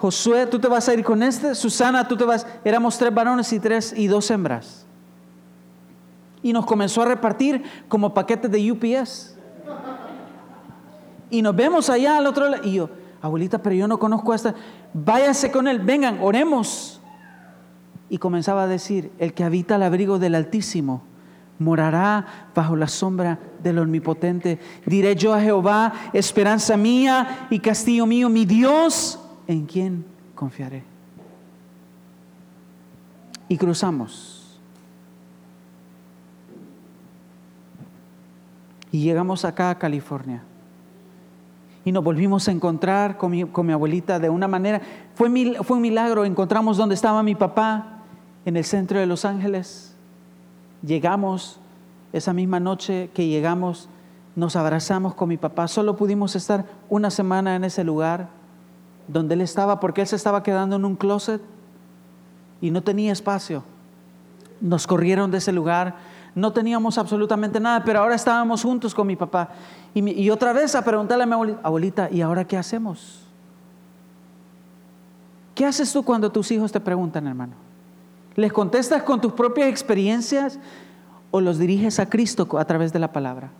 [0.00, 3.52] Josué, tú te vas a ir con este, Susana, tú te vas, éramos tres varones
[3.52, 4.86] y tres y dos hembras.
[6.42, 9.36] Y nos comenzó a repartir como paquetes de UPS.
[11.28, 12.64] Y nos vemos allá al otro lado.
[12.64, 12.88] Y yo,
[13.20, 14.54] abuelita, pero yo no conozco a esta.
[14.94, 17.02] Váyase con él, vengan, oremos.
[18.08, 21.02] Y comenzaba a decir, el que habita al abrigo del Altísimo
[21.58, 24.60] morará bajo la sombra del Omnipotente.
[24.86, 29.18] Diré yo a Jehová, esperanza mía y castillo mío, mi Dios
[29.50, 30.04] ¿en quién
[30.36, 30.84] confiaré?
[33.48, 34.60] Y cruzamos.
[38.92, 40.44] Y llegamos acá a California.
[41.84, 44.80] Y nos volvimos a encontrar con mi, abuelita de una manera.
[45.16, 45.28] Fue,
[45.64, 46.24] fue un milagro.
[46.24, 48.04] Encontramos donde estaba mi papá,
[48.44, 49.96] en el centro de Los Ángeles.
[50.82, 51.58] Llegamos
[52.12, 53.88] esa misma noche que llegamos,
[54.36, 55.66] nos abrazamos con mi papá.
[55.66, 58.39] Solo pudimos estar una semana en ese lugar
[59.08, 61.40] donde él estaba porque él se estaba quedando en un closet
[62.60, 63.62] y no tenía espacio.
[64.60, 65.96] Nos corrieron de ese lugar,
[66.34, 69.50] no teníamos absolutamente nada, pero ahora estábamos juntos con mi papá.
[69.94, 73.26] Y, otra vez a preguntarle a mi abuelita, abuelita, ¿y ahora qué hacemos?
[75.54, 77.54] ¿Qué haces tú cuando tus hijos te preguntan, hermano?
[78.36, 80.58] ¿Les contestas con tus propias experiencias
[81.30, 83.50] o los diriges a Cristo a través de la palabra?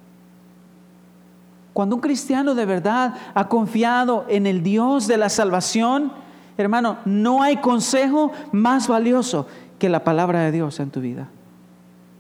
[1.81, 6.13] Cuando un cristiano de verdad ha confiado en el Dios de la salvación,
[6.59, 9.47] hermano, no hay consejo más valioso
[9.79, 11.29] que la palabra de Dios en tu vida.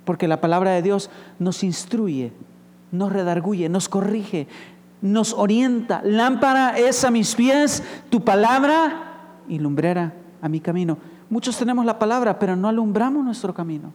[0.07, 2.33] Porque la palabra de Dios nos instruye,
[2.90, 4.49] nos redarguye, nos corrige,
[5.03, 6.01] nos orienta.
[6.05, 10.96] Lámpara es a mis pies tu palabra y lumbrera a mi camino.
[11.29, 13.92] Muchos tenemos la palabra, pero no alumbramos nuestro camino.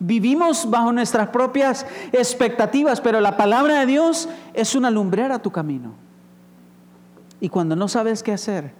[0.00, 5.50] Vivimos bajo nuestras propias expectativas, pero la palabra de Dios es una lumbrera a tu
[5.50, 5.92] camino.
[7.40, 8.72] Y cuando no sabes qué hacer,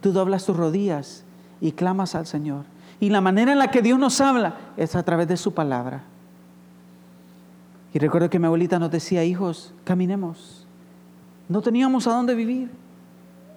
[0.00, 1.24] tú doblas tus rodillas
[1.60, 2.64] y clamas al Señor.
[2.98, 6.04] Y la manera en la que Dios nos habla es a través de su palabra.
[7.92, 10.66] Y recuerdo que mi abuelita nos decía, hijos, caminemos.
[11.48, 12.70] No teníamos a dónde vivir.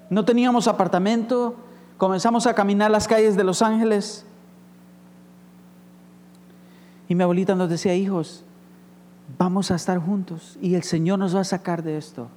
[0.10, 1.56] No teníamos apartamento.
[1.98, 4.27] Comenzamos a caminar las calles de Los Ángeles
[7.08, 8.44] y mi abuelita nos decía, hijos,
[9.38, 12.28] vamos a estar juntos y el Señor nos va a sacar de esto.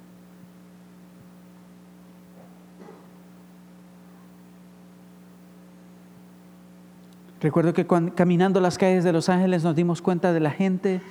[7.41, 11.01] Recuerdo que caminando las calles de Los Ángeles nos dimos cuenta de la gente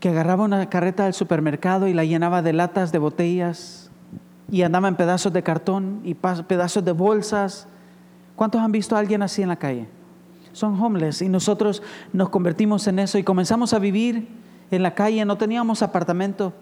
[0.00, 3.90] que agarraba una carreta del supermercado y la llenaba de latas, de botellas,
[4.50, 7.66] y andaba en pedazos de cartón y pedazos de bolsas.
[8.36, 9.86] ¿Cuántos han visto a alguien así en la calle?
[10.54, 14.28] Son homeless y nosotros nos convertimos en eso y comenzamos a vivir
[14.70, 16.52] en la calle, no teníamos apartamento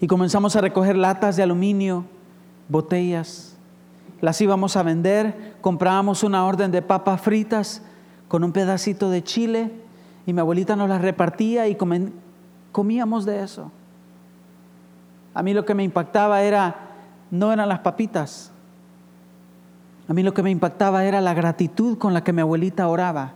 [0.00, 2.06] y comenzamos a recoger latas de aluminio,
[2.68, 3.56] botellas,
[4.20, 7.82] las íbamos a vender, comprábamos una orden de papas fritas
[8.28, 9.70] con un pedacito de chile
[10.26, 11.76] y mi abuelita nos las repartía y
[12.72, 13.70] comíamos de eso.
[15.34, 16.88] A mí lo que me impactaba era,
[17.30, 18.49] no eran las papitas,
[20.10, 23.34] a mí lo que me impactaba era la gratitud con la que mi abuelita oraba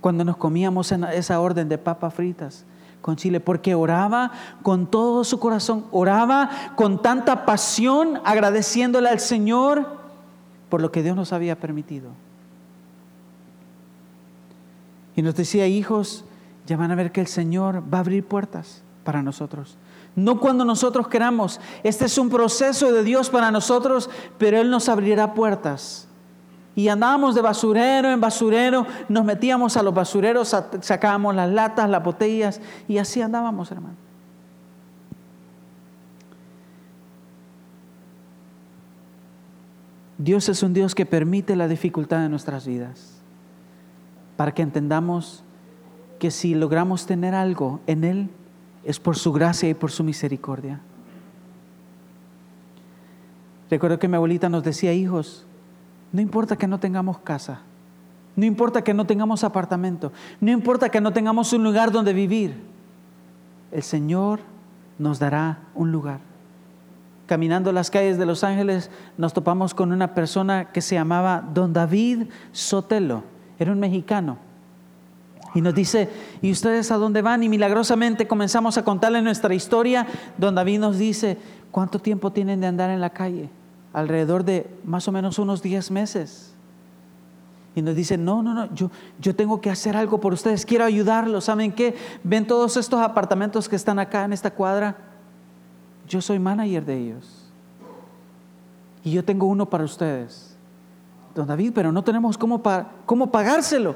[0.00, 2.64] cuando nos comíamos en esa orden de papas fritas
[3.00, 9.86] con chile, porque oraba con todo su corazón, oraba con tanta pasión, agradeciéndole al Señor
[10.70, 12.10] por lo que Dios nos había permitido.
[15.14, 16.24] Y nos decía, hijos,
[16.66, 19.78] ya van a ver que el Señor va a abrir puertas para nosotros
[20.16, 21.60] no cuando nosotros queramos.
[21.82, 26.08] Este es un proceso de Dios para nosotros, pero Él nos abrirá puertas.
[26.74, 32.02] Y andábamos de basurero en basurero, nos metíamos a los basureros, sacábamos las latas, las
[32.02, 33.96] botellas, y así andábamos, hermano.
[40.16, 43.20] Dios es un Dios que permite la dificultad en nuestras vidas
[44.36, 45.44] para que entendamos
[46.18, 48.30] que si logramos tener algo en Él
[48.84, 50.80] es por su gracia y por su misericordia.
[53.70, 55.46] Recuerdo que mi abuelita nos decía, hijos,
[56.12, 57.60] no importa que no tengamos casa,
[58.34, 62.54] no importa que no tengamos apartamento, no importa que no tengamos un lugar donde vivir,
[63.70, 64.40] el Señor
[64.98, 66.20] nos dará un lugar.
[67.26, 71.72] Caminando las calles de Los Ángeles nos topamos con una persona que se llamaba Don
[71.72, 73.22] David Sotelo,
[73.58, 74.49] era un mexicano.
[75.54, 76.08] Y nos dice,
[76.42, 77.42] ¿y ustedes a dónde van?
[77.42, 80.06] Y milagrosamente comenzamos a contarle nuestra historia.
[80.38, 81.38] Don David nos dice,
[81.70, 83.50] ¿cuánto tiempo tienen de andar en la calle?
[83.92, 86.54] alrededor de más o menos unos 10 meses.
[87.74, 90.84] Y nos dice, no, no, no, yo, yo tengo que hacer algo por ustedes, quiero
[90.84, 91.44] ayudarlos.
[91.44, 91.94] ¿Saben qué?
[92.24, 94.96] Ven todos estos apartamentos que están acá en esta cuadra.
[96.08, 97.46] Yo soy manager de ellos.
[99.04, 100.56] Y yo tengo uno para ustedes.
[101.34, 102.60] Don David, pero no tenemos cómo,
[103.06, 103.94] cómo pagárselo.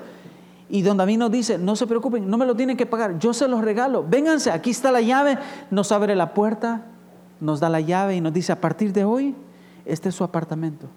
[0.69, 3.35] Y don David nos dice, no se preocupen, no me lo tienen que pagar, yo
[3.35, 4.05] se los regalo.
[4.09, 5.39] Vénganse, aquí está la llave.
[5.71, 6.83] Nos abre la puerta,
[7.41, 9.35] nos da la llave y nos dice, a partir de hoy
[9.85, 10.89] este es su apartamento.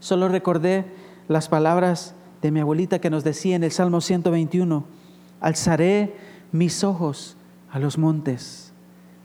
[0.00, 0.84] Solo recordé
[1.28, 4.84] las palabras de mi abuelita que nos decía en el Salmo 121,
[5.40, 6.16] alzaré
[6.52, 7.36] mis ojos
[7.70, 8.72] a los montes.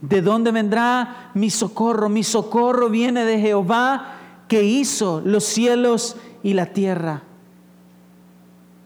[0.02, 2.10] ¿De dónde vendrá mi socorro?
[2.10, 4.16] Mi socorro viene de Jehová
[4.48, 7.24] que hizo los cielos y la tierra.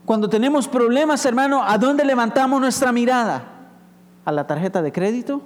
[0.06, 3.44] Cuando tenemos problemas, hermano, ¿a dónde levantamos nuestra mirada?
[4.24, 5.42] ¿A la tarjeta de crédito?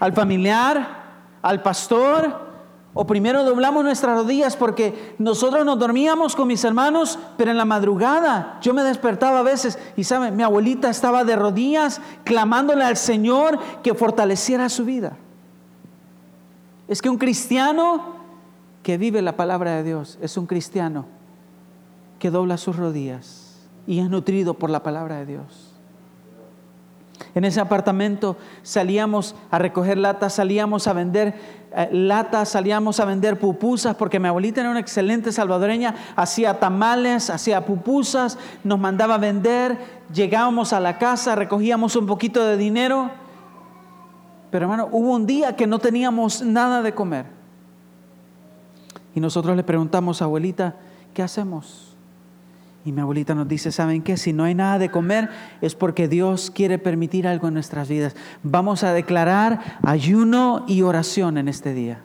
[0.00, 1.02] ¿Al familiar?
[1.42, 2.52] al pastor,
[2.94, 7.64] o primero doblamos nuestras rodillas porque nosotros nos dormíamos con mis hermanos, pero en la
[7.64, 12.96] madrugada yo me despertaba a veces y saben, mi abuelita estaba de rodillas clamándole al
[12.96, 15.16] Señor que fortaleciera su vida.
[16.86, 18.22] Es que un cristiano
[18.82, 21.06] que vive la palabra de Dios es un cristiano
[22.22, 25.72] que dobla sus rodillas y es nutrido por la palabra de Dios.
[27.34, 31.34] En ese apartamento salíamos a recoger latas, salíamos a vender
[31.74, 37.28] eh, latas, salíamos a vender pupusas, porque mi abuelita era una excelente salvadoreña, hacía tamales,
[37.28, 39.76] hacía pupusas, nos mandaba a vender,
[40.14, 43.10] llegábamos a la casa, recogíamos un poquito de dinero.
[44.52, 47.26] Pero hermano, hubo un día que no teníamos nada de comer.
[49.12, 50.76] Y nosotros le preguntamos, abuelita,
[51.14, 51.91] ¿qué hacemos?
[52.84, 54.16] Y mi abuelita nos dice, ¿saben qué?
[54.16, 58.16] Si no hay nada de comer es porque Dios quiere permitir algo en nuestras vidas.
[58.42, 62.00] Vamos a declarar ayuno y oración en este día.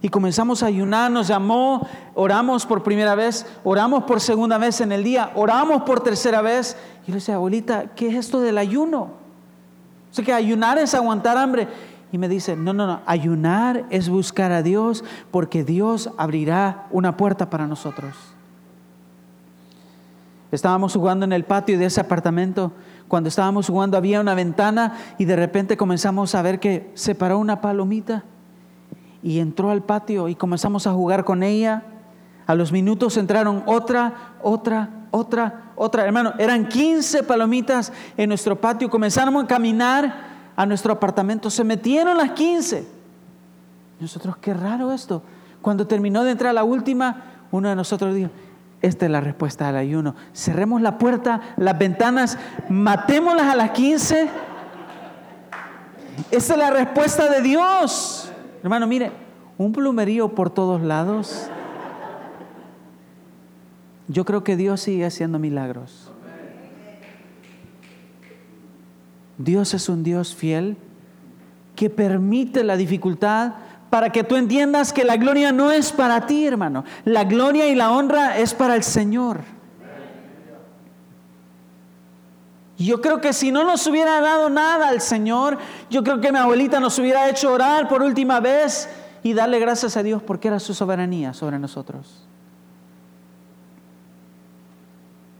[0.00, 4.92] Y comenzamos a ayunar, nos llamó, oramos por primera vez, oramos por segunda vez en
[4.92, 6.76] el día, oramos por tercera vez.
[7.06, 9.10] Y le decía, abuelita, ¿qué es esto del ayuno?
[10.10, 11.68] O sea que ayunar es aguantar hambre.
[12.12, 17.16] Y me dice, no, no, no, ayunar es buscar a Dios porque Dios abrirá una
[17.16, 18.35] puerta para nosotros.
[20.52, 22.72] Estábamos jugando en el patio de ese apartamento.
[23.08, 27.38] Cuando estábamos jugando había una ventana y de repente comenzamos a ver que se paró
[27.38, 28.24] una palomita
[29.22, 31.82] y entró al patio y comenzamos a jugar con ella.
[32.46, 36.04] A los minutos entraron otra, otra, otra, otra.
[36.04, 38.88] Hermano, eran 15 palomitas en nuestro patio.
[38.88, 40.14] Comenzamos a caminar
[40.54, 41.50] a nuestro apartamento.
[41.50, 42.86] Se metieron las 15.
[43.98, 45.22] Nosotros, qué raro esto.
[45.60, 48.30] Cuando terminó de entrar la última, uno de nosotros dijo,
[48.86, 50.14] esta es la respuesta al ayuno.
[50.32, 54.28] Cerremos la puerta, las ventanas, matémoslas a las 15.
[56.30, 58.30] Esta es la respuesta de Dios.
[58.62, 59.10] Hermano, mire,
[59.58, 61.48] un plumerío por todos lados.
[64.08, 66.12] Yo creo que Dios sigue haciendo milagros.
[69.38, 70.76] Dios es un Dios fiel
[71.74, 73.54] que permite la dificultad
[73.90, 76.84] para que tú entiendas que la gloria no es para ti, hermano.
[77.04, 79.40] La gloria y la honra es para el Señor.
[82.78, 86.38] Yo creo que si no nos hubiera dado nada al Señor, yo creo que mi
[86.38, 88.88] abuelita nos hubiera hecho orar por última vez
[89.22, 92.26] y darle gracias a Dios porque era su soberanía sobre nosotros.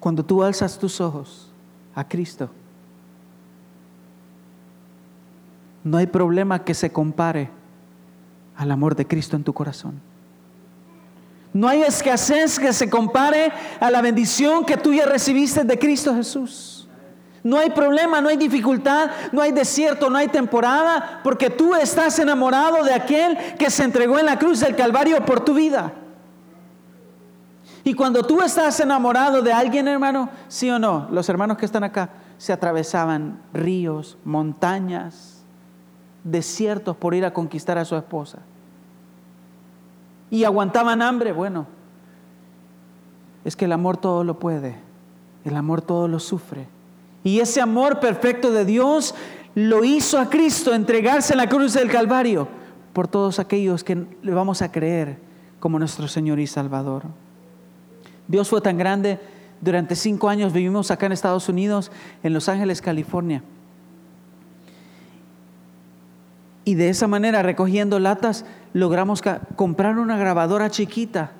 [0.00, 1.50] Cuando tú alzas tus ojos
[1.94, 2.48] a Cristo,
[5.84, 7.50] no hay problema que se compare
[8.56, 10.00] al amor de Cristo en tu corazón.
[11.52, 13.50] No hay escasez que se compare
[13.80, 16.86] a la bendición que tú ya recibiste de Cristo Jesús.
[17.42, 22.18] No hay problema, no hay dificultad, no hay desierto, no hay temporada, porque tú estás
[22.18, 25.92] enamorado de aquel que se entregó en la cruz del Calvario por tu vida.
[27.84, 31.84] Y cuando tú estás enamorado de alguien, hermano, sí o no, los hermanos que están
[31.84, 35.35] acá se atravesaban ríos, montañas,
[36.26, 38.38] desiertos por ir a conquistar a su esposa.
[40.28, 41.30] y aguantaban hambre.
[41.30, 41.68] Bueno,
[43.44, 44.76] es que el amor todo lo puede,
[45.44, 46.66] el amor todo lo sufre.
[47.22, 49.14] Y ese amor perfecto de Dios
[49.54, 52.48] lo hizo a Cristo entregarse en la cruz del Calvario
[52.92, 55.18] por todos aquellos que le vamos a creer
[55.60, 57.04] como nuestro Señor y Salvador.
[58.26, 59.20] Dios fue tan grande,
[59.60, 61.92] durante cinco años vivimos acá en Estados Unidos,
[62.24, 63.44] en Los Ángeles, California.
[66.66, 69.22] Y de esa manera, recogiendo latas, logramos
[69.54, 71.30] comprar una grabadora chiquita.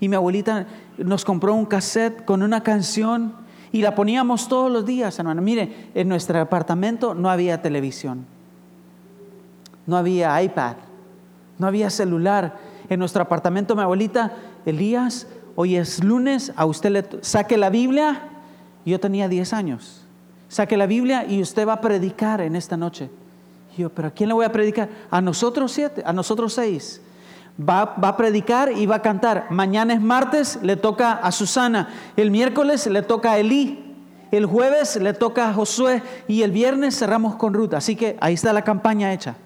[0.00, 0.66] Y mi abuelita
[0.96, 3.34] nos compró un cassette con una canción
[3.72, 5.42] y la poníamos todos los días, hermano.
[5.42, 8.24] Mire, en nuestro apartamento no había televisión,
[9.86, 10.76] no había iPad,
[11.58, 12.56] no había celular.
[12.88, 14.32] En nuestro apartamento, mi abuelita,
[14.64, 15.26] Elías,
[15.56, 18.22] hoy es lunes, a usted le saque la Biblia.
[18.86, 20.06] Yo tenía 10 años.
[20.48, 23.10] Saque la Biblia y usted va a predicar en esta noche.
[23.76, 24.88] Yo, pero ¿a quién le voy a predicar?
[25.10, 27.00] A nosotros siete, a nosotros seis.
[27.58, 29.46] Va, va, a predicar y va a cantar.
[29.50, 31.88] Mañana es martes, le toca a Susana.
[32.16, 33.86] El miércoles le toca a Elí.
[34.30, 36.02] El jueves le toca a Josué.
[36.26, 37.74] Y el viernes cerramos con Ruth.
[37.74, 39.36] Así que ahí está la campaña hecha.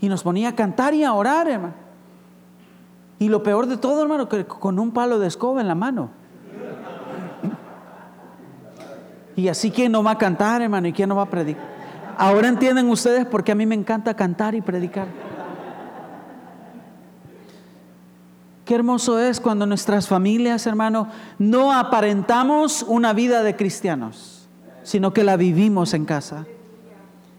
[0.00, 1.74] Y nos ponía a cantar y a orar, hermano.
[3.18, 6.10] Y lo peor de todo, hermano, que con un palo de escoba en la mano.
[9.36, 10.88] Y así, ¿quién no va a cantar, hermano?
[10.88, 11.75] ¿Y quién no va a predicar?
[12.18, 15.06] Ahora entienden ustedes por qué a mí me encanta cantar y predicar.
[18.64, 21.08] Qué hermoso es cuando nuestras familias, hermano,
[21.38, 24.48] no aparentamos una vida de cristianos,
[24.82, 26.46] sino que la vivimos en casa.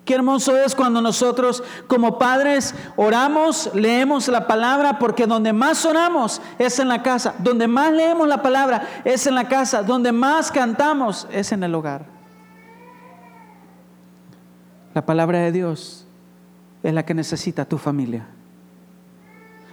[0.05, 6.41] Qué hermoso es cuando nosotros como padres oramos, leemos la palabra, porque donde más oramos
[6.59, 10.49] es en la casa, donde más leemos la palabra es en la casa, donde más
[10.49, 12.16] cantamos es en el hogar.
[14.97, 16.05] La palabra de Dios
[16.81, 18.25] es la que necesita tu familia.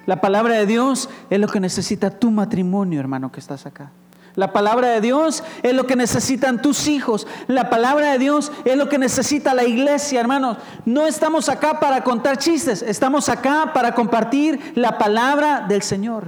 [0.05, 3.91] La palabra de Dios es lo que necesita tu matrimonio, hermano, que estás acá.
[4.35, 7.27] La palabra de Dios es lo que necesitan tus hijos.
[7.47, 10.59] La palabra de Dios es lo que necesita la iglesia, hermanos.
[10.85, 16.25] No estamos acá para contar chistes, estamos acá para compartir la palabra del Señor.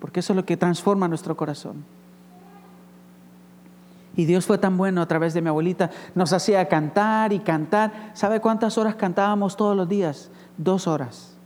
[0.00, 1.84] Porque eso es lo que transforma nuestro corazón.
[4.18, 8.10] Y Dios fue tan bueno a través de mi abuelita, nos hacía cantar y cantar.
[8.14, 10.32] ¿Sabe cuántas horas cantábamos todos los días?
[10.56, 11.36] Dos horas.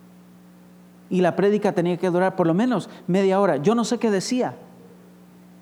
[1.10, 3.58] Y la prédica tenía que durar por lo menos media hora.
[3.58, 4.54] Yo no sé qué decía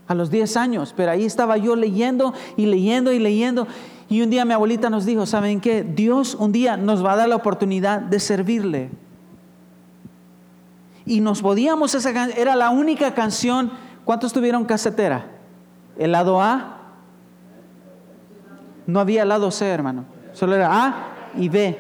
[0.07, 3.67] a los 10 años, pero ahí estaba yo leyendo y leyendo y leyendo.
[4.09, 5.83] Y un día mi abuelita nos dijo, ¿saben qué?
[5.83, 8.89] Dios un día nos va a dar la oportunidad de servirle.
[11.05, 13.73] Y nos podíamos, esa era la única canción.
[14.05, 15.27] ¿Cuántos tuvieron casetera?
[15.99, 16.77] ¿El lado A?
[18.91, 20.05] No había lado C, hermano.
[20.33, 20.95] Solo era A
[21.37, 21.79] y B.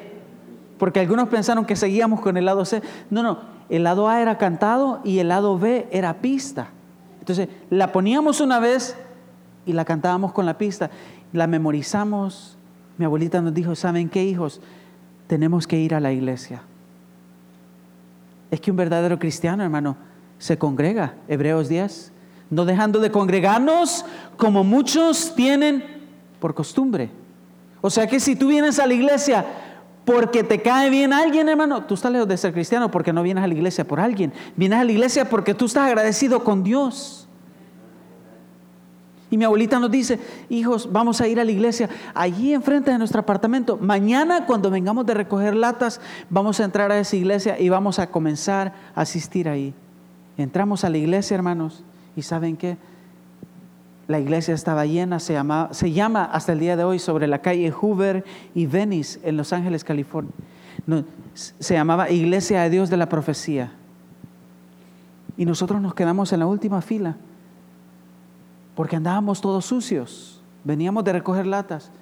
[0.79, 2.83] Porque algunos pensaron que seguíamos con el lado C.
[3.11, 3.39] No, no.
[3.69, 6.69] El lado A era cantado y el lado B era pista.
[7.19, 8.97] Entonces, la poníamos una vez
[9.67, 10.91] y la cantábamos con la pista,
[11.33, 12.57] la memorizamos.
[12.97, 14.61] Mi abuelita nos dijo, ¿saben qué hijos?
[15.27, 16.63] Tenemos que ir a la iglesia.
[18.51, 19.97] Es que un verdadero cristiano, hermano,
[20.39, 22.13] se congrega, Hebreos 10,
[22.51, 24.05] no dejando de congregarnos
[24.37, 25.85] como muchos tienen
[26.41, 27.11] por costumbre.
[27.81, 29.45] O sea que si tú vienes a la iglesia
[30.05, 33.45] porque te cae bien alguien, hermano, tú estás lejos de ser cristiano porque no vienes
[33.45, 34.33] a la iglesia por alguien.
[34.57, 37.29] Vienes a la iglesia porque tú estás agradecido con Dios.
[39.31, 40.19] Y mi abuelita nos dice,
[40.49, 43.79] hijos, vamos a ir a la iglesia allí enfrente de nuestro apartamento.
[43.81, 48.09] Mañana cuando vengamos de recoger latas, vamos a entrar a esa iglesia y vamos a
[48.11, 49.73] comenzar a asistir ahí.
[50.37, 51.85] Entramos a la iglesia, hermanos,
[52.17, 52.77] y ¿saben qué?
[54.11, 57.43] La iglesia estaba llena, se llama, se llama hasta el día de hoy sobre la
[57.43, 58.25] calle Hoover
[58.57, 60.33] y Venice en Los Ángeles, California.
[61.33, 63.71] se llamaba Iglesia de Dios de la Profecía.
[65.37, 67.19] Y nosotros nos quedamos en la última fila
[68.75, 71.93] porque andábamos todos sucios, veníamos de recoger latas.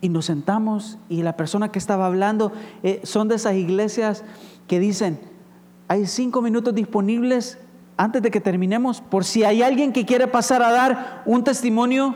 [0.00, 2.52] Y nos sentamos y la persona que estaba hablando
[2.84, 4.22] eh, son de esas iglesias
[4.68, 5.18] que dicen,
[5.88, 7.58] hay cinco minutos disponibles
[7.96, 12.14] antes de que terminemos, por si hay alguien que quiere pasar a dar un testimonio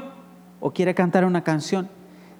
[0.60, 1.88] o quiere cantar una canción.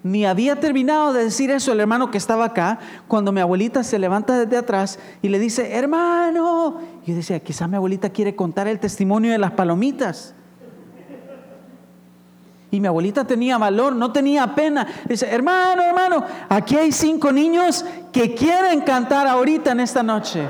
[0.03, 3.99] Ni había terminado de decir eso el hermano que estaba acá, cuando mi abuelita se
[3.99, 8.67] levanta desde atrás y le dice, hermano, y yo decía, quizá mi abuelita quiere contar
[8.67, 10.35] el testimonio de las palomitas.
[12.71, 14.87] Y mi abuelita tenía valor, no tenía pena.
[15.09, 20.49] Dice, hermano, hermano, aquí hay cinco niños que quieren cantar ahorita en esta noche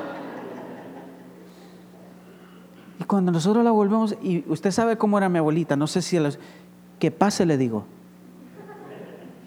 [3.10, 6.20] cuando nosotros la volvemos, y usted sabe cómo era mi abuelita, no sé si a
[6.20, 6.38] los,
[7.00, 7.84] que pase le digo.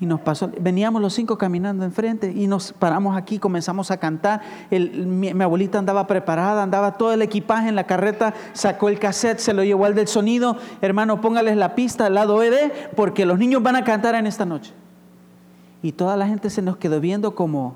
[0.02, 4.42] Y nos pasó, veníamos los cinco caminando enfrente y nos paramos aquí, comenzamos a cantar.
[4.70, 9.54] mi, abuelita andaba preparada, andaba todo el equipaje en la carreta, sacó el cassette, se
[9.54, 10.58] lo llevó al del sonido.
[10.82, 14.44] Hermano, póngales la pista al lado ED porque los niños van a cantar en esta
[14.44, 14.74] noche.
[15.82, 17.76] Y toda la gente se nos quedó viendo como,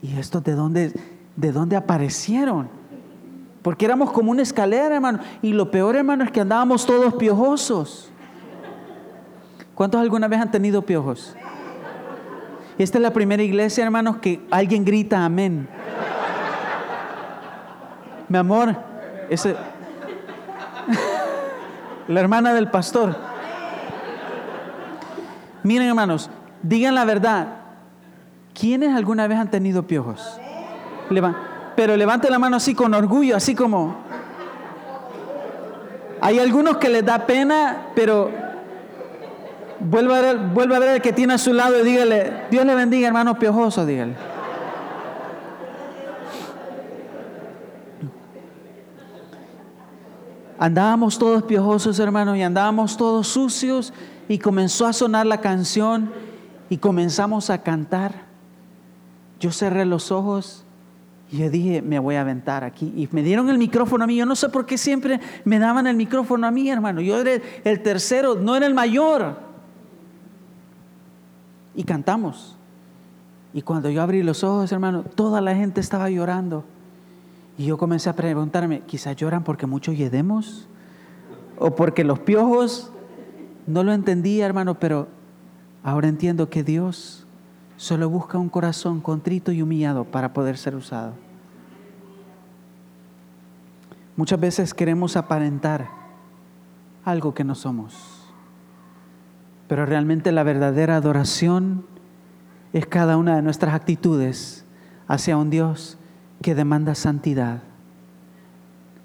[0.00, 0.94] ¿y estos de dónde,
[1.36, 2.81] de dónde aparecieron?
[3.62, 5.20] Porque éramos como una escalera, hermano.
[5.40, 8.10] Y lo peor, hermano, es que andábamos todos piojosos.
[9.74, 11.36] ¿Cuántos alguna vez han tenido piojos?
[12.76, 15.68] Esta es la primera iglesia, hermanos, que alguien grita amén.
[18.28, 18.74] Mi amor,
[19.28, 19.54] ese...
[22.08, 23.14] la hermana del pastor.
[25.62, 26.30] Miren, hermanos,
[26.62, 27.58] digan la verdad.
[28.58, 30.40] ¿Quiénes alguna vez han tenido piojos?
[31.76, 33.96] Pero levante la mano así con orgullo, así como...
[36.20, 38.30] Hay algunos que les da pena, pero
[39.84, 42.64] Vuelva a, ver, vuelva a ver el que tiene a su lado y dígale, Dios
[42.64, 44.14] le bendiga, hermano piojoso, dígale.
[50.58, 53.92] Andábamos todos piojosos, hermano, y andábamos todos sucios
[54.28, 56.12] y comenzó a sonar la canción
[56.70, 58.12] y comenzamos a cantar.
[59.40, 60.61] Yo cerré los ojos
[61.38, 62.92] yo dije, me voy a aventar aquí.
[62.94, 64.16] Y me dieron el micrófono a mí.
[64.16, 67.00] Yo no sé por qué siempre me daban el micrófono a mí, hermano.
[67.00, 69.36] Yo era el tercero, no era el mayor
[71.74, 72.56] y cantamos.
[73.54, 76.64] Y cuando yo abrí los ojos, hermano, toda la gente estaba llorando.
[77.56, 80.68] Y yo comencé a preguntarme, quizás lloran porque mucho yedemos
[81.58, 82.90] o porque los piojos,
[83.66, 85.08] no lo entendía, hermano, pero
[85.82, 87.21] ahora entiendo que Dios
[87.76, 91.14] solo busca un corazón contrito y humillado para poder ser usado.
[94.16, 95.88] Muchas veces queremos aparentar
[97.04, 98.22] algo que no somos.
[99.68, 101.86] Pero realmente la verdadera adoración
[102.72, 104.64] es cada una de nuestras actitudes
[105.08, 105.98] hacia un Dios
[106.42, 107.62] que demanda santidad.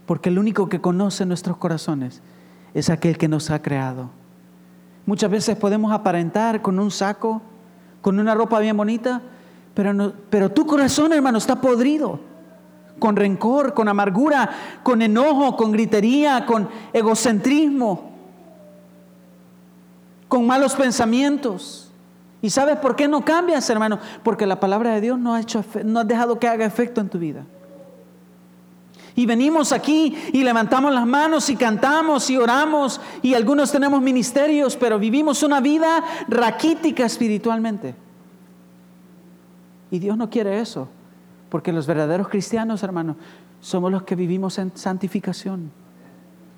[0.06, 2.22] Porque el único que conoce nuestros corazones
[2.74, 4.10] es aquel que nos ha creado.
[5.06, 7.42] Muchas veces podemos aparentar con un saco,
[8.08, 9.22] con una ropa bien bonita,
[9.74, 12.22] pero, pero tu corazón, hermano, está podrido.
[13.00, 14.50] Con rencor, con amargura,
[14.82, 18.14] con enojo, con gritería, con egocentrismo
[20.30, 21.92] con malos pensamientos.
[22.42, 24.00] ¿Y sabes por qué no cambias, hermano?
[24.24, 27.10] Porque la palabra de Dios no ha, hecho, no ha dejado que haga efecto en
[27.10, 27.44] tu vida.
[29.18, 34.78] Y venimos aquí y levantamos las manos y cantamos y oramos y algunos tenemos ministerios,
[34.78, 37.96] pero vivimos una vida raquítica espiritualmente.
[39.90, 40.88] Y Dios no quiere eso,
[41.50, 43.16] porque los verdaderos cristianos, hermano,
[43.60, 45.72] somos los que vivimos en santificación.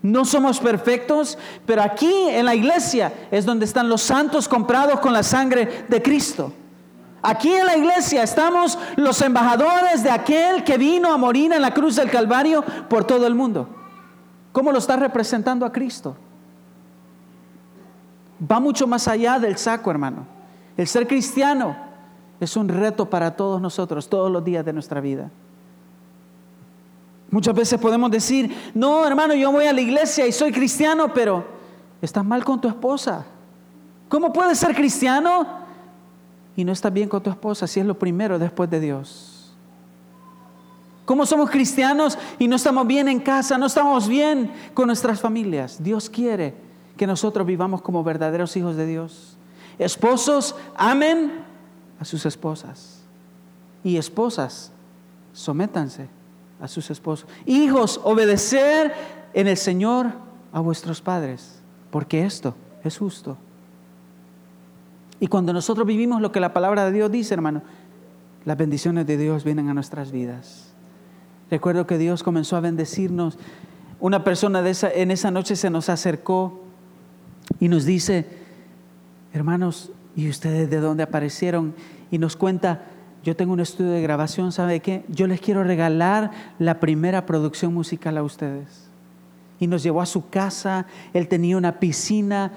[0.02, 5.14] No somos perfectos, pero aquí en la iglesia es donde están los santos comprados con
[5.14, 6.52] la sangre de Cristo.
[7.22, 11.74] Aquí en la iglesia estamos los embajadores de aquel que vino a morir en la
[11.74, 13.68] cruz del Calvario por todo el mundo.
[14.52, 16.16] ¿Cómo lo está representando a Cristo?
[18.50, 20.26] Va mucho más allá del saco, hermano.
[20.78, 21.76] El ser cristiano
[22.40, 25.30] es un reto para todos nosotros, todos los días de nuestra vida.
[27.32, 31.46] Muchas veces podemos decir, no, hermano, yo voy a la iglesia y soy cristiano, pero
[32.02, 33.26] estás mal con tu esposa.
[34.08, 35.59] ¿Cómo puedes ser cristiano
[36.60, 39.56] y no estás bien con tu esposa si es lo primero después de Dios?
[41.06, 45.82] ¿Cómo somos cristianos y no estamos bien en casa, no estamos bien con nuestras familias?
[45.82, 46.54] Dios quiere
[46.98, 49.38] que nosotros vivamos como verdaderos hijos de Dios.
[49.78, 51.32] Esposos, amen
[51.98, 53.04] a sus esposas.
[53.82, 54.74] Y esposas,
[55.32, 56.10] sométanse
[56.60, 57.26] a sus esposos.
[57.46, 58.94] Hijos, obedecer
[59.34, 60.08] en el Señor
[60.52, 62.54] a vuestros padres, porque esto
[62.84, 63.38] es justo.
[65.20, 67.62] Y cuando nosotros vivimos lo que la palabra de Dios dice, hermano,
[68.46, 70.74] las bendiciones de Dios vienen a nuestras vidas.
[71.52, 73.38] Recuerdo que Dios comenzó a bendecirnos.
[74.00, 76.62] Una persona de esa, en esa noche se nos acercó
[77.60, 78.28] y nos dice,
[79.34, 81.74] hermanos, ¿y ustedes de dónde aparecieron?
[82.12, 82.86] Y nos cuenta,
[83.24, 85.04] yo tengo un estudio de grabación, ¿sabe qué?
[85.10, 88.89] Yo les quiero regalar la primera producción musical a ustedes.
[89.60, 92.54] Y nos llevó a su casa, él tenía una piscina,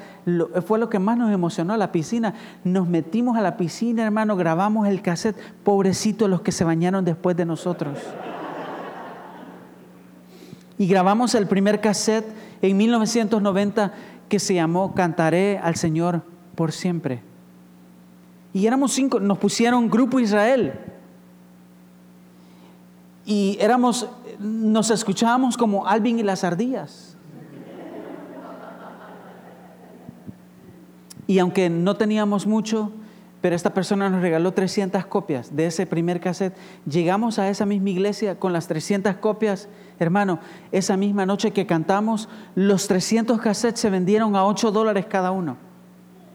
[0.64, 2.34] fue lo que más nos emocionó, la piscina.
[2.62, 7.36] Nos metimos a la piscina, hermano, grabamos el cassette, pobrecitos los que se bañaron después
[7.36, 7.98] de nosotros.
[10.78, 12.26] Y grabamos el primer cassette
[12.60, 13.92] en 1990
[14.28, 16.22] que se llamó Cantaré al Señor
[16.54, 17.22] por siempre.
[18.52, 20.72] Y éramos cinco, nos pusieron Grupo Israel.
[23.24, 24.08] Y éramos,
[24.42, 27.16] nos escuchábamos como Alvin y las ardillas.
[31.26, 32.92] Y aunque no teníamos mucho,
[33.40, 36.56] pero esta persona nos regaló 300 copias de ese primer cassette.
[36.86, 39.68] Llegamos a esa misma iglesia con las 300 copias.
[39.98, 40.38] Hermano,
[40.70, 45.56] esa misma noche que cantamos, los 300 cassettes se vendieron a 8 dólares cada uno.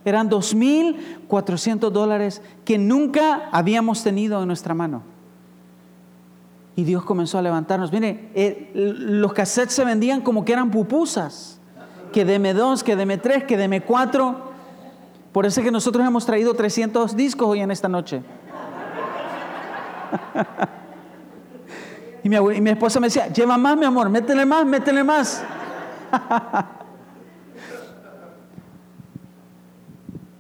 [0.04, 5.17] Eran 2.400 dólares que nunca habíamos tenido en nuestra mano.
[6.78, 7.92] Y Dios comenzó a levantarnos.
[7.92, 11.60] Mire, eh, los cassettes se vendían como que eran pupusas.
[12.14, 14.52] Que deme dos, que deme tres, que deme cuatro.
[15.32, 18.22] Por eso es que nosotros hemos traído 300 discos hoy en esta noche.
[22.24, 25.44] y, mi y mi esposa me decía, lleva más, mi amor, métele más, métele más.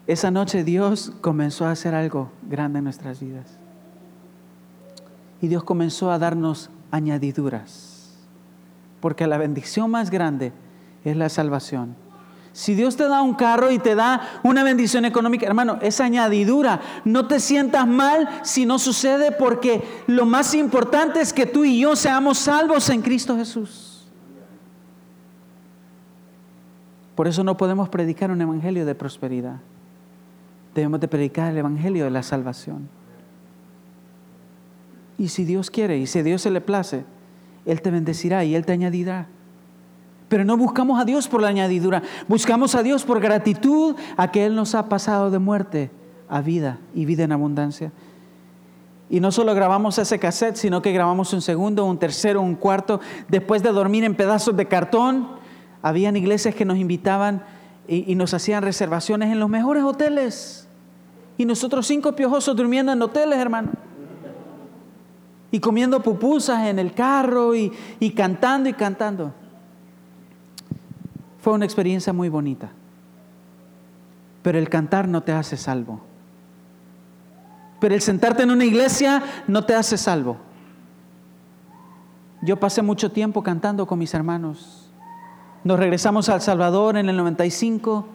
[0.05, 3.56] Esa noche Dios comenzó a hacer algo grande en nuestras vidas.
[5.41, 8.17] Y Dios comenzó a darnos añadiduras.
[8.99, 10.53] Porque la bendición más grande
[11.03, 11.95] es la salvación.
[12.57, 16.81] Si Dios te da un carro y te da una bendición económica, hermano, es añadidura.
[17.05, 21.79] No te sientas mal si no sucede porque lo más importante es que tú y
[21.79, 24.07] yo seamos salvos en Cristo Jesús.
[27.13, 29.57] Por eso no podemos predicar un evangelio de prosperidad.
[30.73, 32.89] Debemos de predicar el evangelio de la salvación.
[35.17, 37.05] Y si Dios quiere y si a Dios se le place,
[37.65, 39.27] Él te bendecirá y Él te añadirá.
[40.29, 44.45] Pero no buscamos a Dios por la añadidura, buscamos a Dios por gratitud a que
[44.45, 45.89] Él nos ha pasado de muerte
[46.29, 47.91] a vida y vida en abundancia.
[49.09, 52.99] Y no solo grabamos ese cassette, sino que grabamos un segundo, un tercero, un cuarto.
[53.29, 55.29] Después de dormir en pedazos de cartón,
[55.81, 57.41] habían iglesias que nos invitaban
[57.87, 60.67] y, y nos hacían reservaciones en los mejores hoteles.
[61.37, 63.86] Y nosotros cinco piojosos durmiendo en hoteles, hermano.
[65.51, 69.33] Y comiendo pupusas en el carro y, y cantando y cantando.
[71.41, 72.69] Fue una experiencia muy bonita.
[74.41, 76.01] Pero el cantar no te hace salvo.
[77.79, 80.37] Pero el sentarte en una iglesia no te hace salvo.
[82.41, 84.89] Yo pasé mucho tiempo cantando con mis hermanos.
[85.63, 88.07] Nos regresamos a El Salvador en el 95.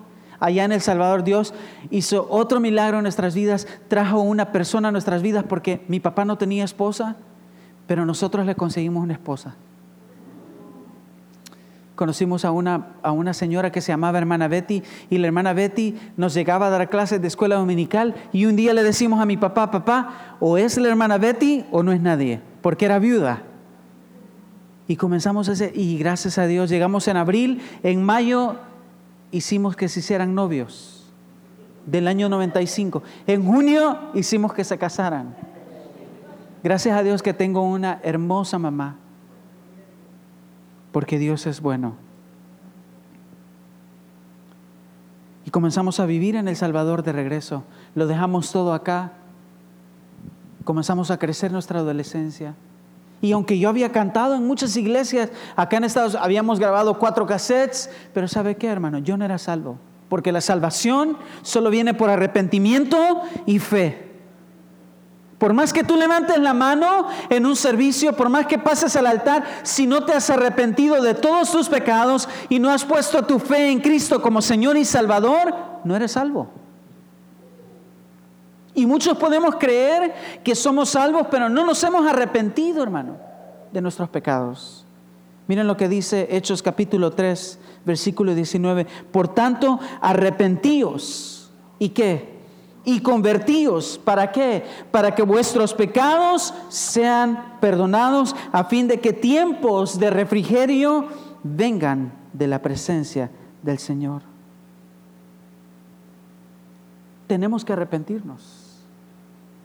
[0.43, 1.55] Allá en El Salvador Dios
[1.90, 3.68] hizo otro milagro en nuestras vidas.
[3.86, 7.14] Trajo una persona a nuestras vidas porque mi papá no tenía esposa,
[7.86, 9.55] pero nosotros le conseguimos una esposa
[11.95, 15.95] conocimos a una, a una señora que se llamaba hermana Betty y la hermana Betty
[16.16, 19.36] nos llegaba a dar clases de escuela dominical y un día le decimos a mi
[19.36, 23.45] papá, papá, o es la hermana Betty o no es nadie, porque era viuda.
[24.88, 28.57] Y comenzamos ese, y gracias a Dios llegamos en abril, en mayo
[29.33, 31.12] hicimos que se hicieran novios
[31.87, 33.03] del año 95.
[33.26, 35.35] En junio hicimos que se casaran.
[36.62, 38.99] Gracias a Dios que tengo una hermosa mamá
[40.93, 41.97] porque Dios es bueno.
[45.45, 47.64] Y comenzamos a vivir en El Salvador de regreso.
[47.95, 49.14] Lo dejamos todo acá.
[50.64, 52.55] Comenzamos a crecer nuestra adolescencia.
[53.23, 57.89] Y aunque yo había cantado en muchas iglesias, acá en Estados habíamos grabado cuatro cassettes,
[58.12, 58.99] pero ¿sabe qué, hermano?
[58.99, 59.79] Yo no era salvo.
[60.09, 64.11] Porque la salvación solo viene por arrepentimiento y fe.
[65.39, 69.07] Por más que tú levantes la mano en un servicio, por más que pases al
[69.07, 73.39] altar, si no te has arrepentido de todos tus pecados y no has puesto tu
[73.39, 75.55] fe en Cristo como Señor y Salvador,
[75.85, 76.62] no eres salvo.
[78.75, 83.16] Y muchos podemos creer que somos salvos, pero no nos hemos arrepentido, hermano,
[83.70, 84.87] de nuestros pecados.
[85.47, 88.87] Miren lo que dice Hechos capítulo 3, versículo 19.
[89.11, 91.51] Por tanto, arrepentíos.
[91.79, 92.33] ¿Y qué?
[92.85, 94.01] y convertíos.
[94.03, 94.64] ¿Para qué?
[94.91, 101.07] Para que vuestros pecados sean perdonados a fin de que tiempos de refrigerio
[101.45, 103.31] vengan de la presencia
[103.62, 104.23] del Señor.
[107.29, 108.62] Tenemos que arrepentirnos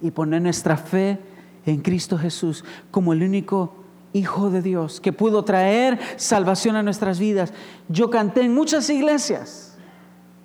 [0.02, 1.20] y poner nuestra fe
[1.66, 3.74] en Cristo Jesús como el único
[4.14, 7.54] Hijo de Dios que pudo traer salvación a nuestras vidas.
[7.89, 9.78] Yo canté en muchas iglesias,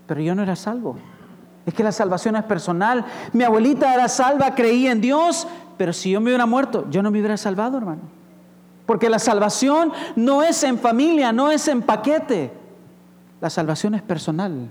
[0.06, 0.96] pero yo no era salvo.
[1.64, 3.06] Es que la salvación es personal.
[3.32, 5.46] Mi abuelita era salva, creía en Dios,
[5.78, 8.02] pero si yo me hubiera muerto, yo no me hubiera salvado, hermano.
[8.84, 12.52] Porque la salvación no es en familia, no es en paquete.
[13.40, 14.68] La salvación es personal.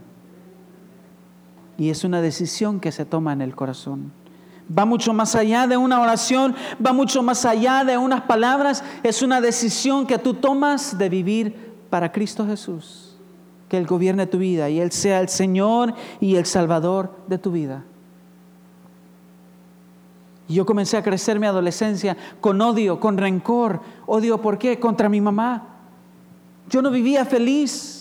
[1.78, 4.12] Y es una decisión que se toma en el corazón.
[4.78, 6.56] Va mucho más allá de una oración,
[6.86, 8.84] va mucho más allá de unas palabras.
[9.04, 13.12] Es una decisión que tú tomas de vivir para Cristo Jesús
[13.72, 17.54] que Él gobierne tu vida y Él sea el Señor y el Salvador de tu
[17.54, 17.86] vida.
[20.50, 23.80] Y yo comencé a crecer mi adolescencia con odio, con rencor.
[24.08, 24.78] Odio, ¿por qué?
[24.78, 25.70] Contra mi mamá.
[26.70, 28.01] Yo no vivía feliz.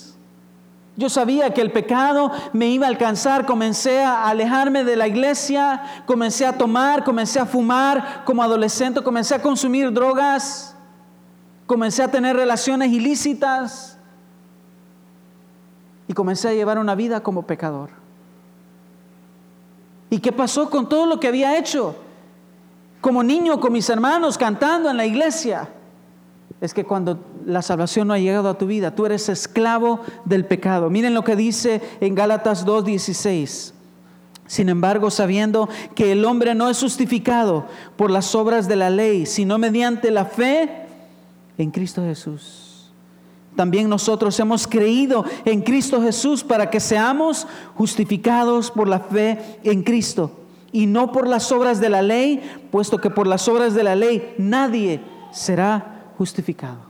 [1.01, 5.81] Yo sabía que el pecado me iba a alcanzar, comencé a alejarme de la iglesia,
[6.05, 10.77] comencé a tomar, comencé a fumar como adolescente, comencé a consumir drogas,
[11.67, 13.97] comencé a tener relaciones ilícitas
[16.07, 17.89] y comencé a llevar una vida como pecador.
[20.11, 21.97] ¿Y qué pasó con todo lo que había hecho?
[23.01, 25.67] Como niño con mis hermanos cantando en la iglesia
[26.61, 30.45] es que cuando la salvación no ha llegado a tu vida, tú eres esclavo del
[30.45, 30.91] pecado.
[30.91, 33.75] Miren lo que dice en Gálatas 2:16.
[34.47, 37.67] Sin embargo, sabiendo que el hombre no es justificado
[37.97, 40.69] por las obras de la ley, sino mediante la fe
[41.57, 42.91] en Cristo Jesús.
[43.55, 49.83] También nosotros hemos creído en Cristo Jesús para que seamos justificados por la fe en
[49.83, 50.33] Cristo
[50.73, 53.97] y no por las obras de la ley, puesto que por las obras de la
[53.97, 55.01] ley nadie
[55.33, 56.90] será justificado.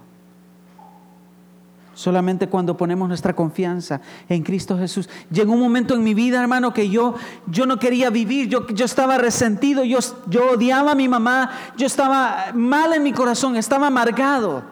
[2.01, 5.07] Solamente cuando ponemos nuestra confianza en Cristo Jesús.
[5.31, 7.15] Llegó un momento en mi vida, hermano, que yo,
[7.47, 11.87] yo no quería vivir, yo, yo estaba resentido, yo, yo odiaba a mi mamá, yo
[11.87, 14.63] estaba mal en mi corazón, estaba amargado.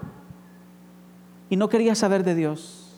[1.51, 2.97] Y no quería saber de Dios.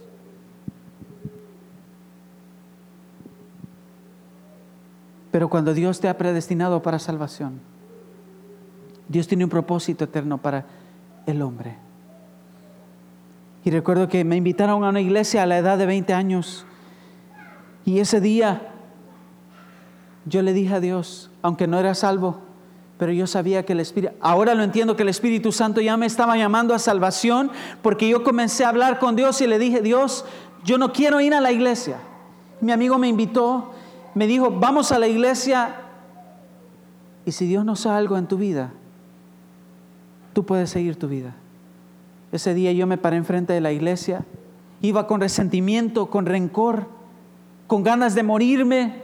[5.32, 7.58] Pero cuando Dios te ha predestinado para salvación,
[9.08, 10.66] Dios tiene un propósito eterno para
[11.26, 11.89] el hombre.
[13.64, 16.64] Y recuerdo que me invitaron a una iglesia a la edad de 20 años.
[17.84, 18.72] Y ese día
[20.24, 22.38] yo le dije a Dios, aunque no era salvo,
[22.98, 26.06] pero yo sabía que el Espíritu, ahora lo entiendo que el Espíritu Santo ya me
[26.06, 27.50] estaba llamando a salvación,
[27.82, 30.24] porque yo comencé a hablar con Dios y le dije, Dios,
[30.64, 31.96] yo no quiero ir a la iglesia.
[32.60, 33.72] Mi amigo me invitó,
[34.14, 35.76] me dijo, vamos a la iglesia,
[37.24, 38.72] y si Dios no sabe algo en tu vida,
[40.34, 41.34] tú puedes seguir tu vida.
[42.32, 44.24] Ese día yo me paré enfrente de la iglesia,
[44.80, 46.88] iba con resentimiento, con rencor,
[47.66, 48.94] con ganas de morirme.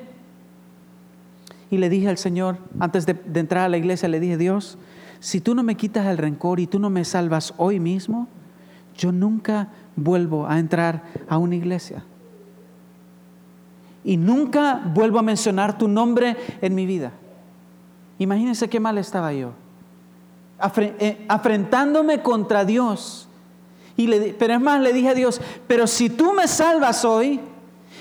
[1.71, 4.79] Y le dije al Señor, antes de, entrar a la iglesia, le dije, Dios,
[5.19, 8.29] si tú no me quitas el rencor y tú no me salvas hoy mismo,
[8.97, 12.05] yo nunca vuelvo a entrar a una iglesia.
[14.05, 17.13] Y nunca vuelvo a mencionar tu nombre en mi vida.
[18.19, 19.53] Imagínense qué mal estaba yo.
[20.59, 23.29] Eh, afrentándome contra Dios.
[23.97, 27.41] Y le, pero es más, le dije a Dios, pero si tú me salvas hoy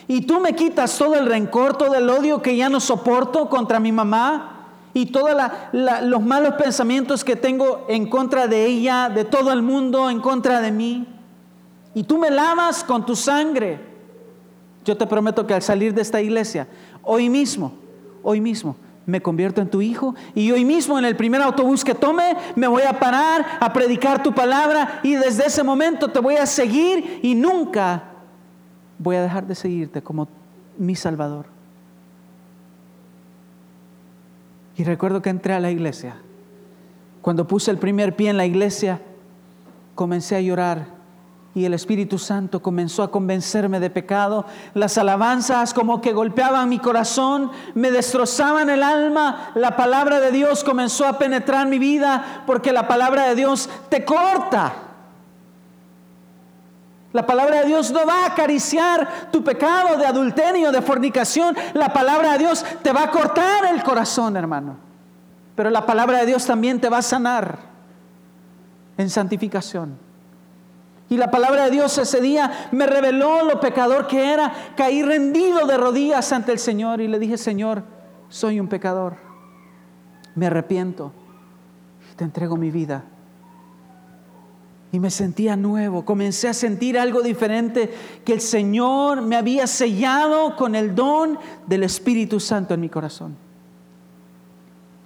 [0.08, 3.80] y tú me quitas todo el rencor, todo el odio que ya no soporto contra
[3.80, 5.32] mi mamá y todos
[5.74, 10.62] los malos pensamientos que tengo en contra de ella, de todo el mundo, en contra
[10.62, 11.06] de mí,
[11.94, 13.80] y tú me lavas con tu sangre,
[14.86, 16.68] yo te prometo que al salir de esta iglesia,
[17.04, 17.74] hoy mismo,
[18.24, 21.94] hoy mismo, me convierto en tu hijo y hoy mismo en el primer autobús que
[21.94, 26.36] tome me voy a parar a predicar tu palabra y desde ese momento te voy
[26.36, 28.04] a seguir y nunca
[28.98, 30.28] voy a dejar de seguirte como
[30.78, 31.46] mi Salvador.
[34.78, 36.18] Y recuerdo que entré a la iglesia.
[37.22, 39.02] Cuando puse el primer pie en la iglesia,
[39.96, 40.95] comencé a llorar
[41.56, 44.46] y el Espíritu Santo comenzó a convencerme de pecado.
[44.74, 49.52] Las alabanzas como que golpeaban mi corazón, me destrozaban el alma.
[49.56, 54.04] La palabra de Dios comenzó a penetrar mi vida porque la palabra de Dios te
[54.04, 54.74] corta.
[57.14, 61.56] La palabra de Dios no va a acariciar tu pecado de adulterio, de fornicación.
[61.74, 64.76] La palabra de Dios te va a cortar el corazón, hermano.
[65.56, 67.60] Pero la palabra de Dios también te va a sanar
[68.98, 70.05] en santificación.
[71.08, 74.52] Y la palabra de Dios ese día me reveló lo pecador que era.
[74.76, 77.84] Caí rendido de rodillas ante el Señor y le dije, Señor,
[78.30, 79.18] soy un pecador.
[80.34, 81.12] Me arrepiento.
[82.16, 83.04] Te entrego mi vida.
[84.92, 86.06] Y me sentía nuevo.
[86.06, 87.94] Comencé a sentir algo diferente
[88.24, 91.38] que el Señor me había sellado con el don
[91.68, 93.36] del Espíritu Santo en mi corazón.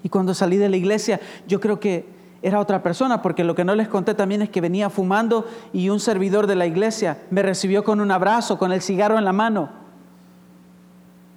[0.01, 3.65] Y cuando salí de la iglesia, yo creo que era otra persona, porque lo que
[3.65, 7.41] no les conté también es que venía fumando y un servidor de la iglesia me
[7.41, 9.69] recibió con un abrazo, con el cigarro en la mano.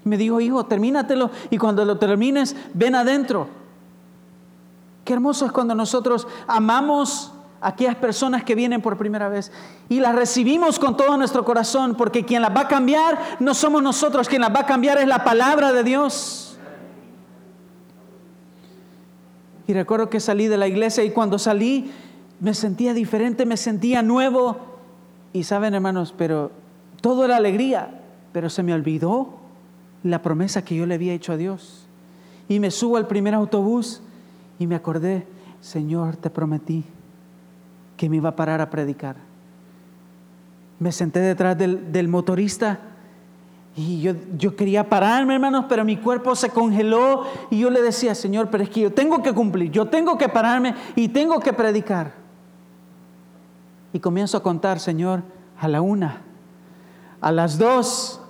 [0.04, 3.48] Me dijo, hijo, termínatelo y cuando lo termines, ven adentro.
[5.04, 9.50] Qué hermoso es cuando nosotros amamos a aquellas personas que vienen por primera vez
[9.88, 13.82] y las recibimos con todo nuestro corazón, porque quien las va a cambiar no somos
[13.82, 16.51] nosotros, quien las va a cambiar es la palabra de Dios.
[19.66, 21.90] Y recuerdo que salí de la iglesia y cuando salí
[22.40, 24.56] me sentía diferente, me sentía nuevo.
[25.32, 26.50] Y saben hermanos, pero
[27.00, 28.00] todo era alegría,
[28.32, 29.34] pero se me olvidó
[30.02, 31.86] la promesa que yo le había hecho a Dios.
[32.48, 34.02] Y me subo al primer autobús
[34.58, 35.26] y me acordé,
[35.60, 36.84] Señor, te prometí
[37.96, 39.16] que me iba a parar a predicar.
[40.80, 42.80] me senté detrás del, motorista
[43.74, 48.14] y yo, yo, quería pararme, hermanos, pero mi cuerpo se congeló y yo le decía,
[48.14, 51.54] Señor, pero es que yo tengo que cumplir, yo tengo que pararme y tengo que
[51.54, 52.12] predicar.
[53.94, 55.22] Y comienzo a contar, Señor,
[55.58, 56.20] a la una,
[57.20, 58.20] a las dos.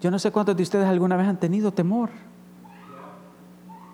[0.00, 2.08] Yo no sé cuántos de ustedes alguna vez han tenido temor.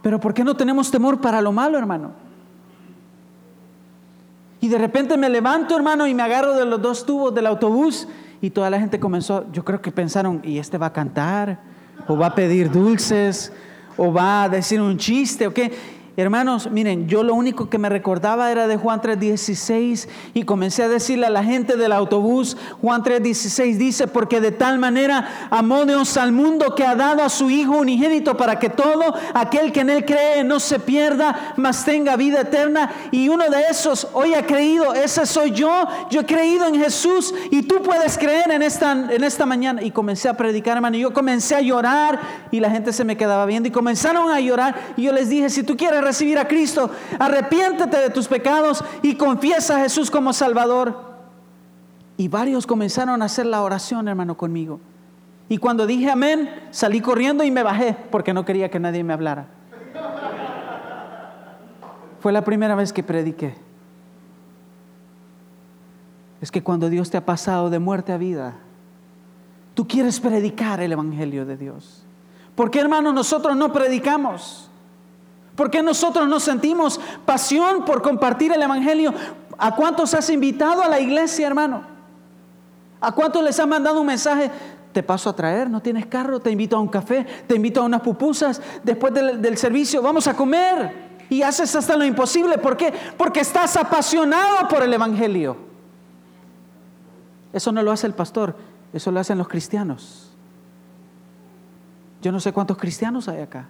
[0.03, 2.13] Pero ¿por qué no tenemos temor para lo malo, hermano?
[4.61, 8.07] Y de repente me levanto, hermano, y me agarro de los dos tubos del autobús
[8.41, 11.61] y toda la gente comenzó, yo creo que pensaron, ¿y este va a cantar?
[12.07, 13.53] ¿O va a pedir dulces?
[13.97, 15.47] ¿O va a decir un chiste?
[15.47, 15.73] ¿O qué?
[16.19, 20.89] Hermanos, miren, yo lo único que me recordaba era de Juan 3:16 y comencé a
[20.89, 26.17] decirle a la gente del autobús, Juan 3:16 dice, porque de tal manera amó Dios
[26.17, 29.91] al mundo que ha dado a su Hijo unigénito para que todo aquel que en
[29.91, 32.91] Él cree no se pierda, mas tenga vida eterna.
[33.11, 37.35] Y uno de esos hoy ha creído, ese soy yo, yo he creído en Jesús
[37.51, 39.83] y tú puedes creer en esta, en esta mañana.
[39.83, 42.19] Y comencé a predicar, hermano, y yo comencé a llorar
[42.51, 45.51] y la gente se me quedaba viendo y comenzaron a llorar y yo les dije,
[45.51, 50.33] si tú quieres recibir a Cristo, arrepiéntete de tus pecados y confiesa a Jesús como
[50.33, 51.17] Salvador.
[52.17, 54.81] Y varios comenzaron a hacer la oración, hermano, conmigo.
[55.49, 59.13] Y cuando dije amén, salí corriendo y me bajé porque no quería que nadie me
[59.13, 59.47] hablara.
[62.21, 63.55] Fue la primera vez que prediqué.
[66.41, 68.55] Es que cuando Dios te ha pasado de muerte a vida,
[69.75, 72.05] tú quieres predicar el Evangelio de Dios.
[72.55, 74.71] ¿Por qué, hermano, nosotros no predicamos?
[75.57, 79.13] ¿Por qué nosotros no sentimos pasión por compartir el Evangelio?
[79.57, 81.83] ¿A cuántos has invitado a la iglesia, hermano?
[83.01, 84.51] ¿A cuántos les has mandado un mensaje?
[84.93, 87.85] Te paso a traer, no tienes carro, te invito a un café, te invito a
[87.85, 91.07] unas pupusas, después del, del servicio vamos a comer.
[91.29, 92.57] Y haces hasta lo imposible.
[92.59, 92.93] ¿Por qué?
[93.17, 95.57] Porque estás apasionado por el Evangelio.
[97.53, 98.55] Eso no lo hace el pastor,
[98.93, 100.31] eso lo hacen los cristianos.
[102.21, 103.69] Yo no sé cuántos cristianos hay acá.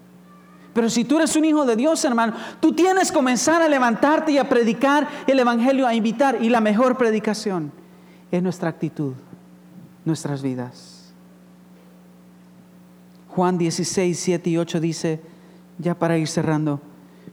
[0.76, 4.32] Pero si tú eres un hijo de Dios, hermano, tú tienes que comenzar a levantarte
[4.32, 6.36] y a predicar el Evangelio, a invitar.
[6.42, 7.72] Y la mejor predicación
[8.30, 9.14] es nuestra actitud,
[10.04, 11.14] nuestras vidas.
[13.30, 15.22] Juan 16, 7 y 8 dice,
[15.78, 16.82] ya para ir cerrando,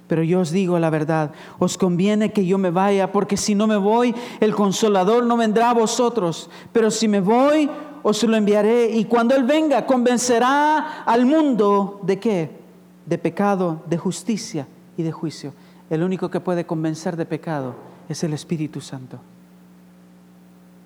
[0.08, 3.68] pero yo os digo la verdad, os conviene que yo me vaya, porque si no
[3.68, 7.70] me voy, el consolador no vendrá a vosotros, pero si me voy,
[8.04, 12.62] os lo enviaré, y cuando Él venga, convencerá al mundo de qué?
[13.06, 15.54] De pecado, de justicia y de juicio.
[15.89, 17.76] El único que puede convencer de pecado
[18.10, 19.20] es el Espíritu Santo.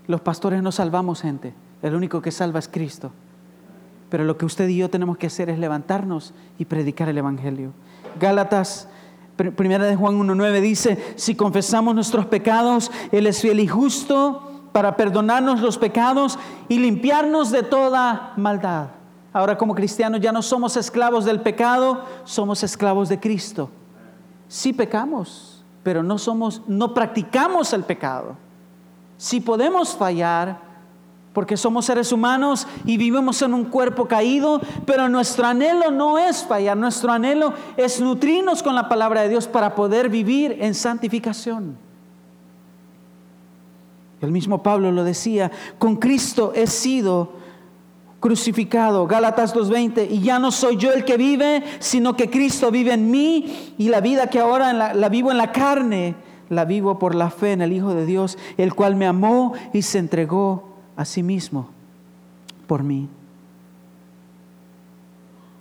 [0.07, 3.11] Los pastores no salvamos gente, el único que salva es Cristo.
[4.09, 7.73] Pero lo que usted y yo tenemos que hacer es levantarnos y predicar el Evangelio.
[8.19, 8.87] Gálatas,
[9.35, 14.95] primera de Juan 1.9 dice, si confesamos nuestros pecados, Él es fiel y justo para
[14.95, 16.39] perdonarnos los pecados
[16.69, 18.89] y limpiarnos de toda maldad.
[19.37, 23.69] Ahora como cristianos ya no somos esclavos del pecado, somos esclavos de Cristo.
[24.47, 28.35] Sí pecamos, pero no somos no practicamos el pecado.
[29.15, 30.57] Sí podemos fallar
[31.33, 36.43] porque somos seres humanos y vivimos en un cuerpo caído, pero nuestro anhelo no es
[36.43, 41.77] fallar, nuestro anhelo es nutrirnos con la palabra de Dios para poder vivir en santificación.
[44.19, 47.36] El mismo Pablo lo decía, con Cristo he sido
[48.19, 52.93] crucificado, Gálatas 2.20, y ya no soy yo el que vive, sino que Cristo vive
[52.93, 56.15] en mí, y la vida que ahora la, vivo en la carne,
[56.49, 59.81] la vivo por la fe en el Hijo de Dios, el cual me amó y
[59.81, 61.69] se entregó a sí mismo
[62.65, 63.07] por mí.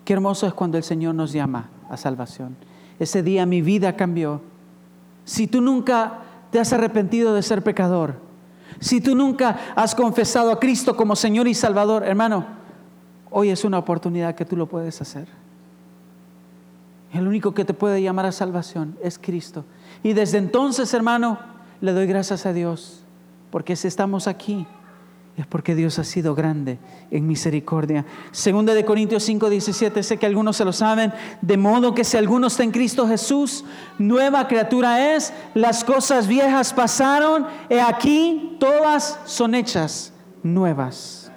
[0.04, 2.56] Qué hermoso es cuando el Señor nos llama a salvación.
[2.98, 4.40] Ese día mi vida cambió.
[5.24, 8.25] Si tú nunca te has arrepentido de ser pecador,
[8.80, 12.46] si tú nunca has confesado a Cristo como Señor y Salvador, hermano,
[13.30, 15.28] hoy es una oportunidad que tú lo puedes hacer.
[17.12, 19.64] El único que te puede llamar a salvación es Cristo.
[20.02, 21.38] Y desde entonces, hermano,
[21.80, 23.04] le doy gracias a Dios,
[23.50, 24.66] porque si estamos aquí,
[25.36, 26.78] es porque Dios ha sido grande
[27.10, 28.06] en misericordia.
[28.30, 31.12] Segunda de Corintios 5, 17, sé que algunos se lo saben,
[31.42, 33.64] de modo que si alguno está en Cristo Jesús,
[33.98, 41.30] nueva criatura es, las cosas viejas pasaron, y aquí todas son hechas nuevas.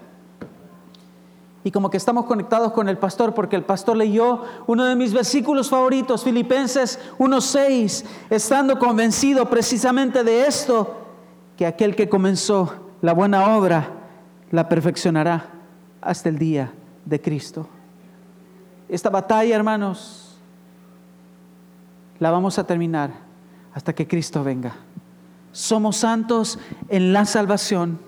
[1.66, 5.14] Y como que estamos conectados con el pastor, porque el pastor leyó uno de mis
[5.14, 10.96] versículos favoritos, Filipenses 1.6, estando convencido precisamente de esto,
[11.58, 13.90] que aquel que comenzó la buena obra
[14.52, 15.46] la perfeccionará
[16.02, 16.72] hasta el día
[17.06, 17.68] de Cristo.
[18.88, 20.38] Esta batalla, hermanos,
[22.20, 23.12] la vamos a terminar
[23.74, 24.76] hasta que Cristo venga.
[25.52, 28.00] Somos santos en la salvación,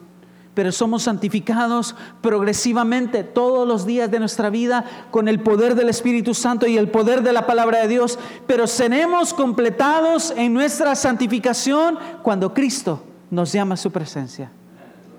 [0.54, 6.34] pero somos santificados progresivamente todos los días de nuestra vida con el poder del Espíritu
[6.34, 11.98] Santo y el poder de la palabra de Dios, pero seremos completados en nuestra santificación
[12.22, 14.52] cuando Cristo nos llama a su presencia.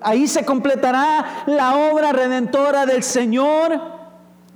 [0.04, 3.80] Ahí se completará la obra redentora del Señor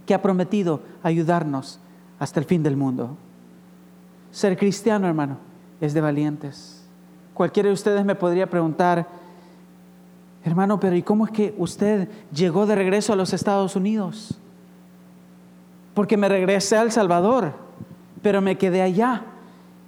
[0.05, 1.80] que ha prometido ayudarnos
[2.18, 3.16] hasta el fin del mundo.
[4.30, 5.38] Ser cristiano, hermano,
[5.80, 6.84] es de valientes.
[7.34, 9.07] Cualquiera de ustedes me podría preguntar,
[10.44, 14.38] hermano, pero ¿y cómo es que usted llegó de regreso a los Estados Unidos?
[15.94, 17.55] Porque me regresé a El Salvador,
[18.22, 19.22] pero me quedé allá.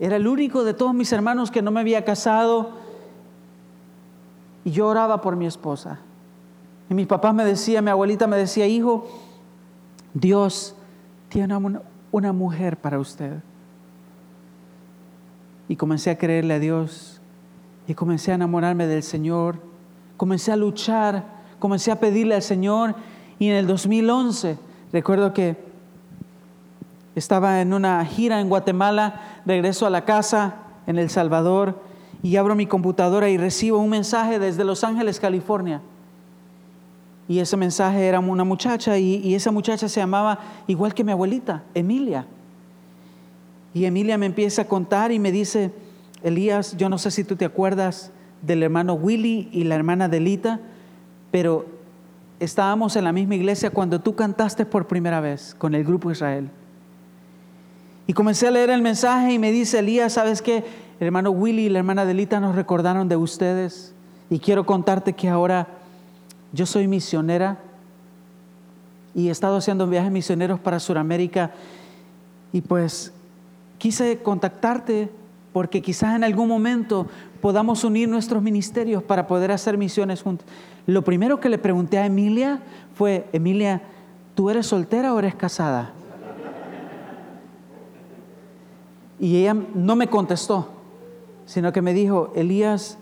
[0.01, 2.78] Era el único de todos mis hermanos que no me había casado
[4.69, 5.99] y yo oraba por mi esposa.
[6.91, 9.09] Y mis papás me decían, mi abuelita me decía, hijo,
[10.13, 10.77] Dios
[11.31, 11.81] tiene una,
[12.13, 13.39] una mujer para usted.
[15.71, 17.19] Y comencé a creerle a Dios
[17.87, 19.57] y comencé a enamorarme del Señor,
[20.19, 21.25] comencé a luchar,
[21.59, 22.95] comencé a pedirle al Señor
[23.39, 24.59] y en el 2011
[24.93, 25.57] recuerdo que
[27.15, 30.57] estaba en una gira en Guatemala, regreso a la casa
[30.87, 31.88] en El Salvador
[32.23, 35.81] y abro mi computadora y recibo un mensaje desde Los Ángeles, California.
[37.29, 41.63] Y ese mensaje era una muchacha y, esa muchacha se llamaba igual que mi abuelita,
[41.75, 42.27] Emilia.
[43.75, 45.71] Y Emilia me empieza a contar y me dice,
[46.23, 48.11] Elías, yo no sé si tú te acuerdas
[48.43, 50.59] del hermano Willy y la hermana Delita,
[51.31, 51.67] pero
[52.41, 56.51] estábamos en la misma iglesia cuando tú cantaste por primera vez con el grupo Israel.
[58.07, 60.65] Y comencé a leer el mensaje y me dice, Elías, ¿sabes qué?
[61.01, 63.95] El hermano Willy y la hermana Delita nos recordaron de ustedes
[64.31, 65.69] y quiero contarte que ahora
[66.53, 67.59] yo soy misionera
[69.15, 71.53] y he estado haciendo viajes misioneros para Sudamérica
[72.53, 73.13] y pues
[73.79, 75.09] quise contactarte
[75.53, 77.07] porque quizás en algún momento
[77.41, 80.49] podamos unir nuestros ministerios para poder hacer misiones juntos.
[80.87, 82.61] Lo primero que le pregunté a Emilia
[82.97, 83.83] fue, Emilia,
[84.35, 85.93] ¿tú eres soltera o eres casada?
[89.21, 90.78] Y ella no me contestó
[91.49, 92.99] sino que me dijo, Elías,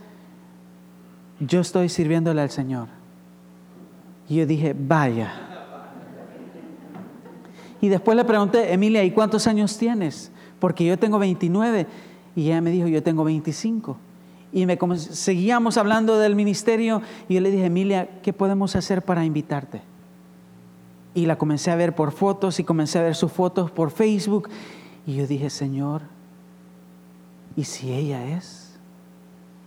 [1.40, 2.86] yo estoy sirviéndole al Señor.
[4.28, 5.32] Y yo dije, vaya.
[7.80, 10.30] Y después le pregunté, Emilia, ¿y cuántos años tienes?
[10.60, 11.88] Porque yo tengo 29
[12.36, 13.96] y ella me dijo, yo tengo 25.
[14.52, 19.24] Y me seguíamos hablando del ministerio y yo le dije, Emilia, ¿qué podemos hacer para
[19.24, 19.82] invitarte?
[21.14, 24.48] Y la comencé a ver por fotos y comencé a ver sus fotos por Facebook.
[25.04, 26.02] Y yo dije, Señor,
[27.56, 28.78] ¿y si ella es?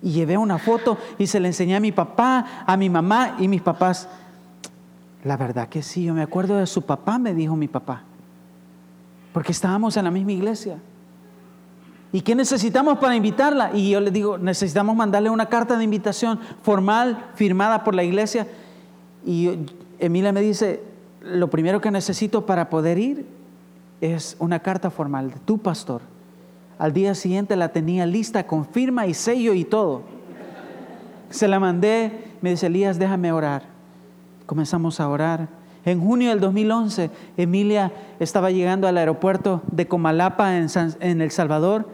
[0.01, 3.47] Y llevé una foto y se la enseñé a mi papá, a mi mamá y
[3.47, 4.07] mis papás.
[5.23, 8.03] La verdad que sí, yo me acuerdo de su papá, me dijo mi papá,
[9.33, 10.77] porque estábamos en la misma iglesia.
[12.11, 13.71] ¿Y qué necesitamos para invitarla?
[13.73, 18.47] Y yo le digo, necesitamos mandarle una carta de invitación formal, firmada por la iglesia.
[19.25, 19.65] Y
[19.99, 20.81] Emilia me dice,
[21.21, 23.27] lo primero que necesito para poder ir
[24.01, 26.01] es una carta formal de tu pastor.
[26.79, 30.01] Al día siguiente la tenía lista con firma y sello y todo.
[31.29, 33.63] Se la mandé, me dice Elías, déjame orar.
[34.45, 35.49] Comenzamos a orar.
[35.83, 41.89] En junio del 2011, Emilia estaba llegando al aeropuerto de Comalapa en, El Salvador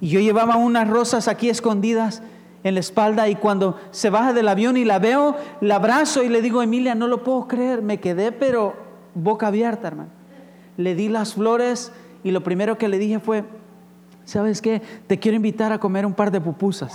[0.00, 2.22] y yo llevaba unas rosas aquí escondidas
[2.64, 6.30] en la espalda y cuando se baja del avión y la veo, la abrazo y
[6.30, 8.74] le digo, Emilia, no lo puedo creer, me quedé pero
[9.14, 10.10] boca abierta, hermano.
[10.78, 11.92] Le di las flores
[12.24, 13.44] y lo primero que le dije fue,
[14.32, 14.80] ¿sabes qué?
[15.06, 16.94] Te quiero invitar a comer un par de pupusas.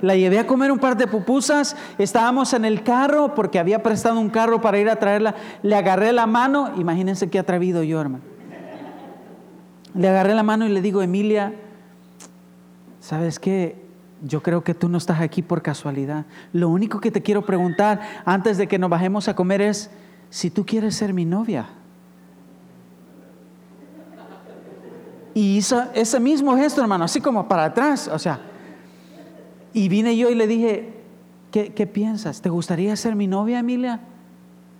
[0.00, 4.18] La llevé a comer un par de pupusas, estábamos en el carro porque había prestado
[4.18, 8.24] un carro para ir a traerla, le agarré la mano, imagínense qué atrevido yo, hermano.
[9.94, 11.54] Le agarré la mano y le digo, Emilia,
[13.00, 13.76] ¿sabes qué?
[14.22, 16.24] Yo creo que tú no estás aquí por casualidad.
[16.52, 19.90] Lo único que te quiero preguntar antes de que nos bajemos a comer es
[20.30, 21.66] si tú quieres ser mi novia.
[25.36, 28.40] Y hizo ese mismo gesto, hermano, así como para atrás, o sea.
[29.74, 30.94] Y vine yo y le dije,
[31.50, 32.40] ¿qué, qué piensas?
[32.40, 34.00] ¿Te gustaría ser mi novia, Emilia?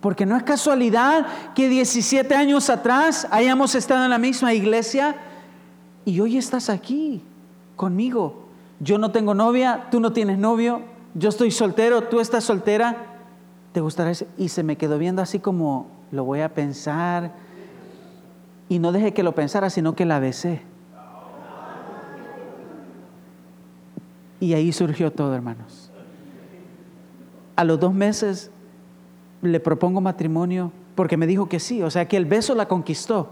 [0.01, 5.17] Porque no es casualidad que 17 años atrás hayamos estado en la misma iglesia
[6.05, 7.21] y hoy estás aquí
[7.75, 8.47] conmigo.
[8.79, 10.81] Yo no tengo novia, tú no tienes novio,
[11.13, 12.97] yo estoy soltero, tú estás soltera.
[13.73, 14.27] ¿Te gustaría?
[14.39, 17.45] Y se me quedó viendo así como, lo voy a pensar
[18.69, 20.61] y no dejé que lo pensara, sino que la besé.
[24.39, 25.91] Y ahí surgió todo, hermanos.
[27.55, 28.51] A los dos meses
[29.41, 33.29] le propongo matrimonio porque me dijo que sí, o sea que el beso la conquistó.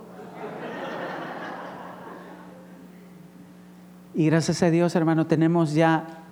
[4.13, 6.23] Y gracias a Dios, hermano, tenemos ya,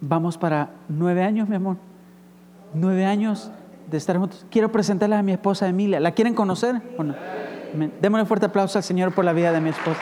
[0.00, 1.76] vamos para nueve años, mi amor.
[2.72, 3.50] nueve años
[3.90, 4.46] de estar juntos.
[4.50, 6.00] Quiero presentarles a mi esposa Emilia.
[6.00, 7.14] ¿La quieren conocer o no?
[8.00, 10.00] Démosle un fuerte aplauso al Señor por la vida de mi esposa.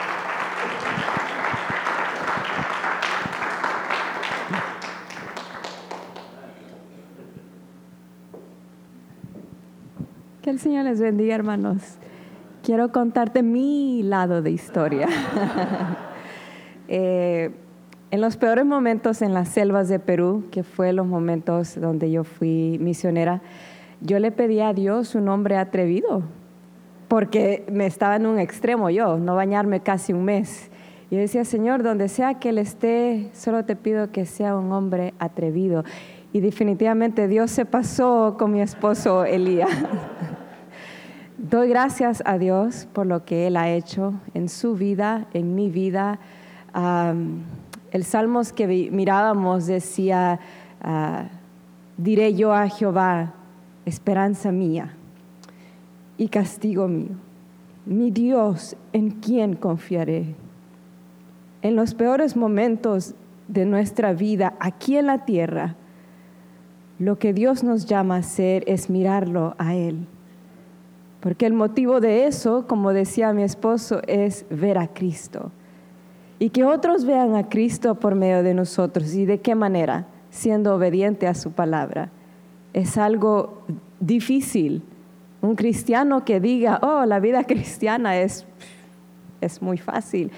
[10.41, 11.81] Que el Señor les bendiga, hermanos.
[12.63, 15.07] Quiero contarte mi lado de historia.
[16.87, 17.49] Eh,
[18.11, 22.23] en los peores momentos en las selvas de Perú, que fue los momentos donde yo
[22.23, 23.41] fui misionera,
[24.01, 26.21] yo le pedí a Dios un hombre atrevido,
[27.07, 30.69] porque me estaba en un extremo yo, no bañarme casi un mes.
[31.09, 34.71] Y yo decía, Señor, donde sea que Él esté, solo te pido que sea un
[34.71, 35.83] hombre atrevido.
[36.33, 39.69] Y definitivamente Dios se pasó con mi esposo Elías.
[41.37, 45.69] Doy gracias a Dios por lo que Él ha hecho en su vida, en mi
[45.69, 46.19] vida.
[47.91, 50.39] el Salmos que mirábamos decía,
[50.81, 51.25] ah,
[51.97, 53.33] diré yo a Jehová,
[53.85, 54.94] esperanza mía
[56.17, 57.15] y castigo mío,
[57.85, 60.35] mi Dios en quien confiaré.
[61.61, 63.15] En los peores momentos
[63.47, 65.75] de nuestra vida aquí en la tierra,
[66.97, 70.07] lo que Dios nos llama a hacer es mirarlo a Él.
[71.19, 75.51] Porque el motivo de eso, como decía mi esposo, es ver a Cristo.
[76.37, 79.13] Y que otros vean a Cristo por medio de nosotros.
[79.15, 80.05] ¿Y de qué manera?
[80.29, 82.11] Siendo obediente a su palabra.
[82.73, 83.63] Es algo
[83.99, 84.83] difícil.
[85.45, 88.45] Un cristiano que diga, oh, la vida cristiana es,
[89.41, 90.31] es muy fácil.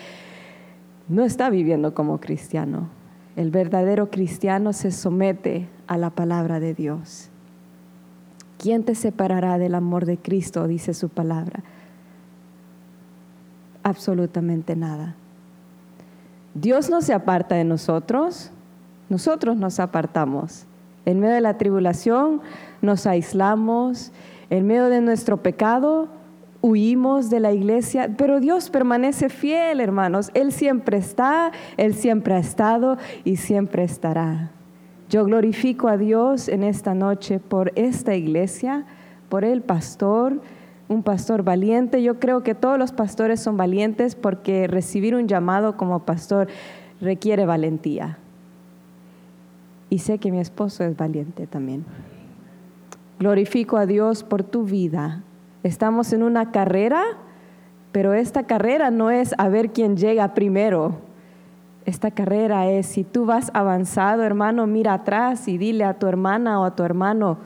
[1.08, 2.90] No está viviendo como cristiano.
[3.38, 7.30] El verdadero cristiano se somete a la palabra de Dios.
[8.58, 10.68] ¿Quién te separará del amor de Cristo?
[10.68, 11.64] Dice su palabra.
[13.84, 15.16] Absolutamente nada.
[16.54, 18.52] Dios no se aparta de nosotros,
[19.08, 20.66] nosotros nos apartamos.
[21.06, 22.42] En medio de la tribulación
[22.82, 24.12] nos aislamos,
[24.50, 26.10] en medio de nuestro pecado
[26.62, 30.32] huimos de la iglesia, pero Dios permanece fiel, hermanos.
[30.34, 34.52] Él siempre está, Él siempre ha estado y siempre estará.
[35.10, 38.86] Yo glorifico a Dios en esta noche por esta iglesia,
[39.30, 40.42] por el pastor,
[40.90, 42.04] un pastor valiente.
[42.04, 46.48] Yo creo que todos los pastores son valientes porque recibir un llamado como pastor
[47.00, 48.18] requiere valentía.
[49.90, 51.86] Y sé que mi esposo es valiente también.
[53.20, 55.24] Glorifico a Dios por tu vida.
[55.64, 57.04] Estamos en una carrera,
[57.92, 61.08] pero esta carrera no es a ver quién llega primero
[61.88, 66.60] esta carrera es, si tú vas avanzado, hermano, mira atrás y dile a tu hermana
[66.60, 67.38] o a tu hermano,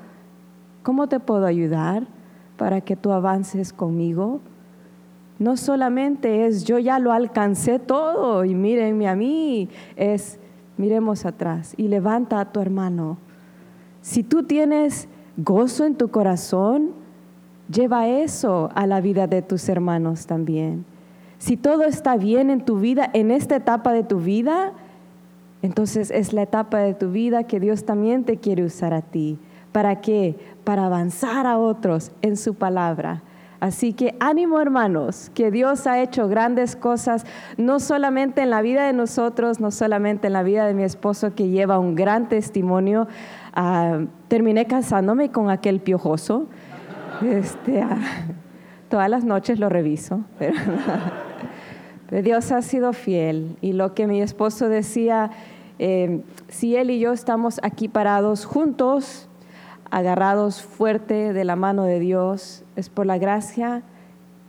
[0.81, 2.07] ¿cómo te puedo ayudar
[2.57, 4.39] para que tú avances conmigo?
[5.37, 10.39] No solamente es yo ya lo alcancé todo y mírenme a mí, es
[10.75, 13.19] miremos atrás y levanta a tu hermano.
[14.01, 15.07] Si tú tienes
[15.43, 16.91] gozo en tu corazón,
[17.71, 20.85] lleva eso a la vida de tus hermanos también.
[21.37, 24.73] Si todo está bien en tu vida, en esta etapa de tu vida,
[25.61, 29.39] entonces es la etapa de tu vida que Dios también te quiere usar a ti.
[29.71, 30.35] ¿Para qué?
[30.63, 33.23] Para avanzar a otros en su palabra.
[33.59, 37.27] Así que ánimo hermanos, que Dios ha hecho grandes cosas,
[37.57, 41.35] no solamente en la vida de nosotros, no solamente en la vida de mi esposo
[41.35, 43.07] que lleva un gran testimonio.
[43.53, 46.47] Ah, terminé casándome con aquel piojoso.
[47.21, 47.97] Este, ah,
[48.89, 50.21] todas las noches lo reviso.
[52.09, 55.31] Pero Dios ha sido fiel y lo que mi esposo decía,
[55.79, 59.29] eh, si él y yo estamos aquí parados juntos,
[59.91, 63.83] agarrados fuerte de la mano de Dios, es por la gracia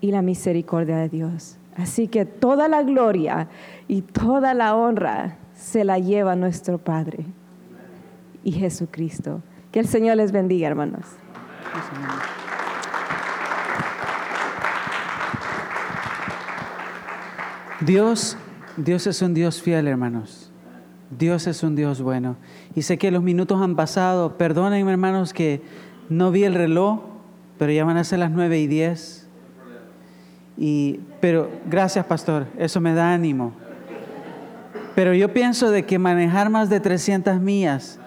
[0.00, 1.56] y la misericordia de Dios.
[1.76, 3.48] Así que toda la gloria
[3.88, 7.26] y toda la honra se la lleva nuestro Padre
[8.44, 9.42] y Jesucristo.
[9.70, 11.04] Que el Señor les bendiga, hermanos.
[17.80, 18.36] Dios,
[18.76, 20.52] Dios es un Dios fiel, hermanos.
[21.18, 22.36] Dios es un Dios bueno.
[22.74, 24.36] Y sé que los minutos han pasado.
[24.38, 25.62] Perdonen, hermanos, que
[26.08, 27.00] no vi el reloj,
[27.58, 29.28] pero ya van a ser las nueve y diez.
[30.56, 32.46] Y, pero gracias, pastor.
[32.58, 33.52] Eso me da ánimo.
[34.94, 37.98] Pero yo pienso de que manejar más de 300 millas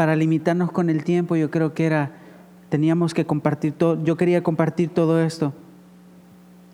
[0.00, 2.12] para limitarnos con el tiempo, yo creo que era,
[2.70, 4.02] teníamos que compartir todo.
[4.02, 5.52] Yo quería compartir todo esto.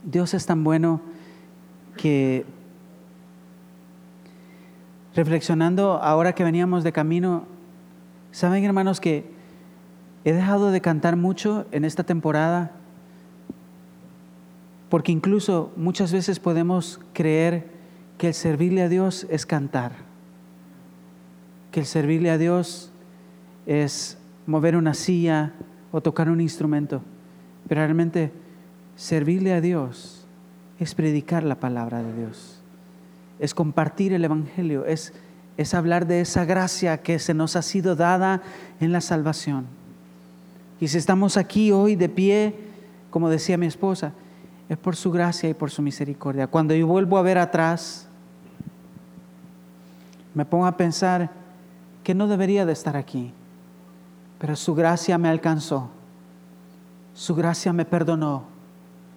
[0.04, 1.00] Dios es tan bueno
[1.96, 2.46] que
[5.16, 7.46] reflexionando ahora que veníamos de camino,
[8.30, 9.28] saben hermanos que
[10.24, 12.70] he dejado de cantar mucho en esta temporada
[14.88, 17.66] porque incluso muchas veces podemos creer
[18.18, 19.96] que el servirle a Dios es cantar,
[21.72, 22.92] que el servirle a Dios
[23.66, 24.16] es
[24.46, 25.52] mover una silla
[25.92, 27.02] o tocar un instrumento,
[27.68, 28.32] pero realmente
[28.94, 30.26] servirle a Dios
[30.78, 32.60] es predicar la palabra de Dios,
[33.38, 35.12] es compartir el Evangelio, es,
[35.56, 38.42] es hablar de esa gracia que se nos ha sido dada
[38.80, 39.66] en la salvación.
[40.80, 42.54] Y si estamos aquí hoy de pie,
[43.10, 44.12] como decía mi esposa,
[44.68, 46.46] es por su gracia y por su misericordia.
[46.46, 48.06] Cuando yo vuelvo a ver atrás,
[50.34, 51.30] me pongo a pensar
[52.04, 53.32] que no debería de estar aquí,
[54.38, 55.88] pero su gracia me alcanzó,
[57.14, 58.44] su gracia me perdonó,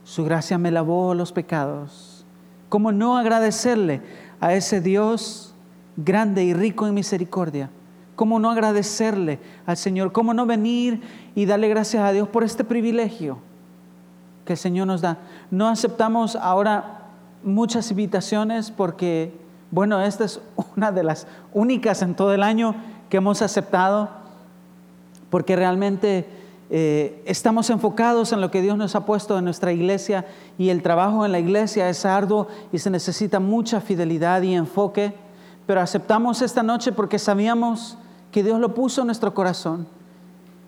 [0.04, 2.26] su gracia me lavó los pecados.
[2.70, 4.02] ¿Cómo no agradecerle
[4.40, 5.54] a ese Dios
[5.98, 7.70] grande y rico en misericordia?
[8.16, 10.12] ¿Cómo no agradecerle al Señor?
[10.12, 11.02] ¿Cómo no venir
[11.36, 13.40] y darle gracias a Dios por este privilegio
[14.46, 15.18] que el Señor nos da?
[15.52, 17.08] No aceptamos ahora
[17.44, 19.34] muchas invitaciones porque,
[19.72, 20.42] bueno, esta es
[20.76, 22.76] una de las únicas en todo el año
[23.10, 24.19] que hemos aceptado
[25.30, 26.28] porque realmente
[26.72, 30.26] eh, estamos enfocados en lo que Dios nos ha puesto en nuestra iglesia
[30.58, 35.14] y el trabajo en la iglesia es arduo y se necesita mucha fidelidad y enfoque,
[35.66, 37.98] pero aceptamos esta noche porque sabíamos
[38.32, 39.88] que Dios lo puso en nuestro corazón.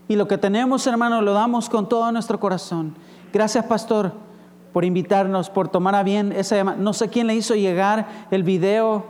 [0.08, 2.96] Y lo que tenemos, hermano, lo damos con todo nuestro corazón.
[3.32, 4.12] Gracias, pastor,
[4.74, 6.78] por invitarnos, por tomar a bien esa llamada.
[6.78, 9.06] No sé quién le hizo llegar el video,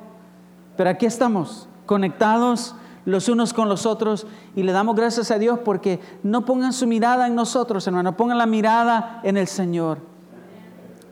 [0.75, 2.75] pero aquí estamos, conectados
[3.05, 6.87] los unos con los otros y le damos gracias a Dios porque no pongan su
[6.87, 9.99] mirada en nosotros, hermano, pongan la mirada en el Señor.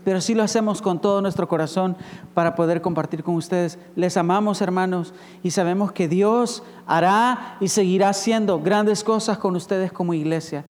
[0.04, 1.96] Pero sí lo hacemos con todo nuestro corazón
[2.34, 3.78] para poder compartir con ustedes.
[3.96, 5.14] Les amamos, hermanos,
[5.44, 10.66] y sabemos que Dios hará y seguirá haciendo grandes cosas con ustedes como iglesia.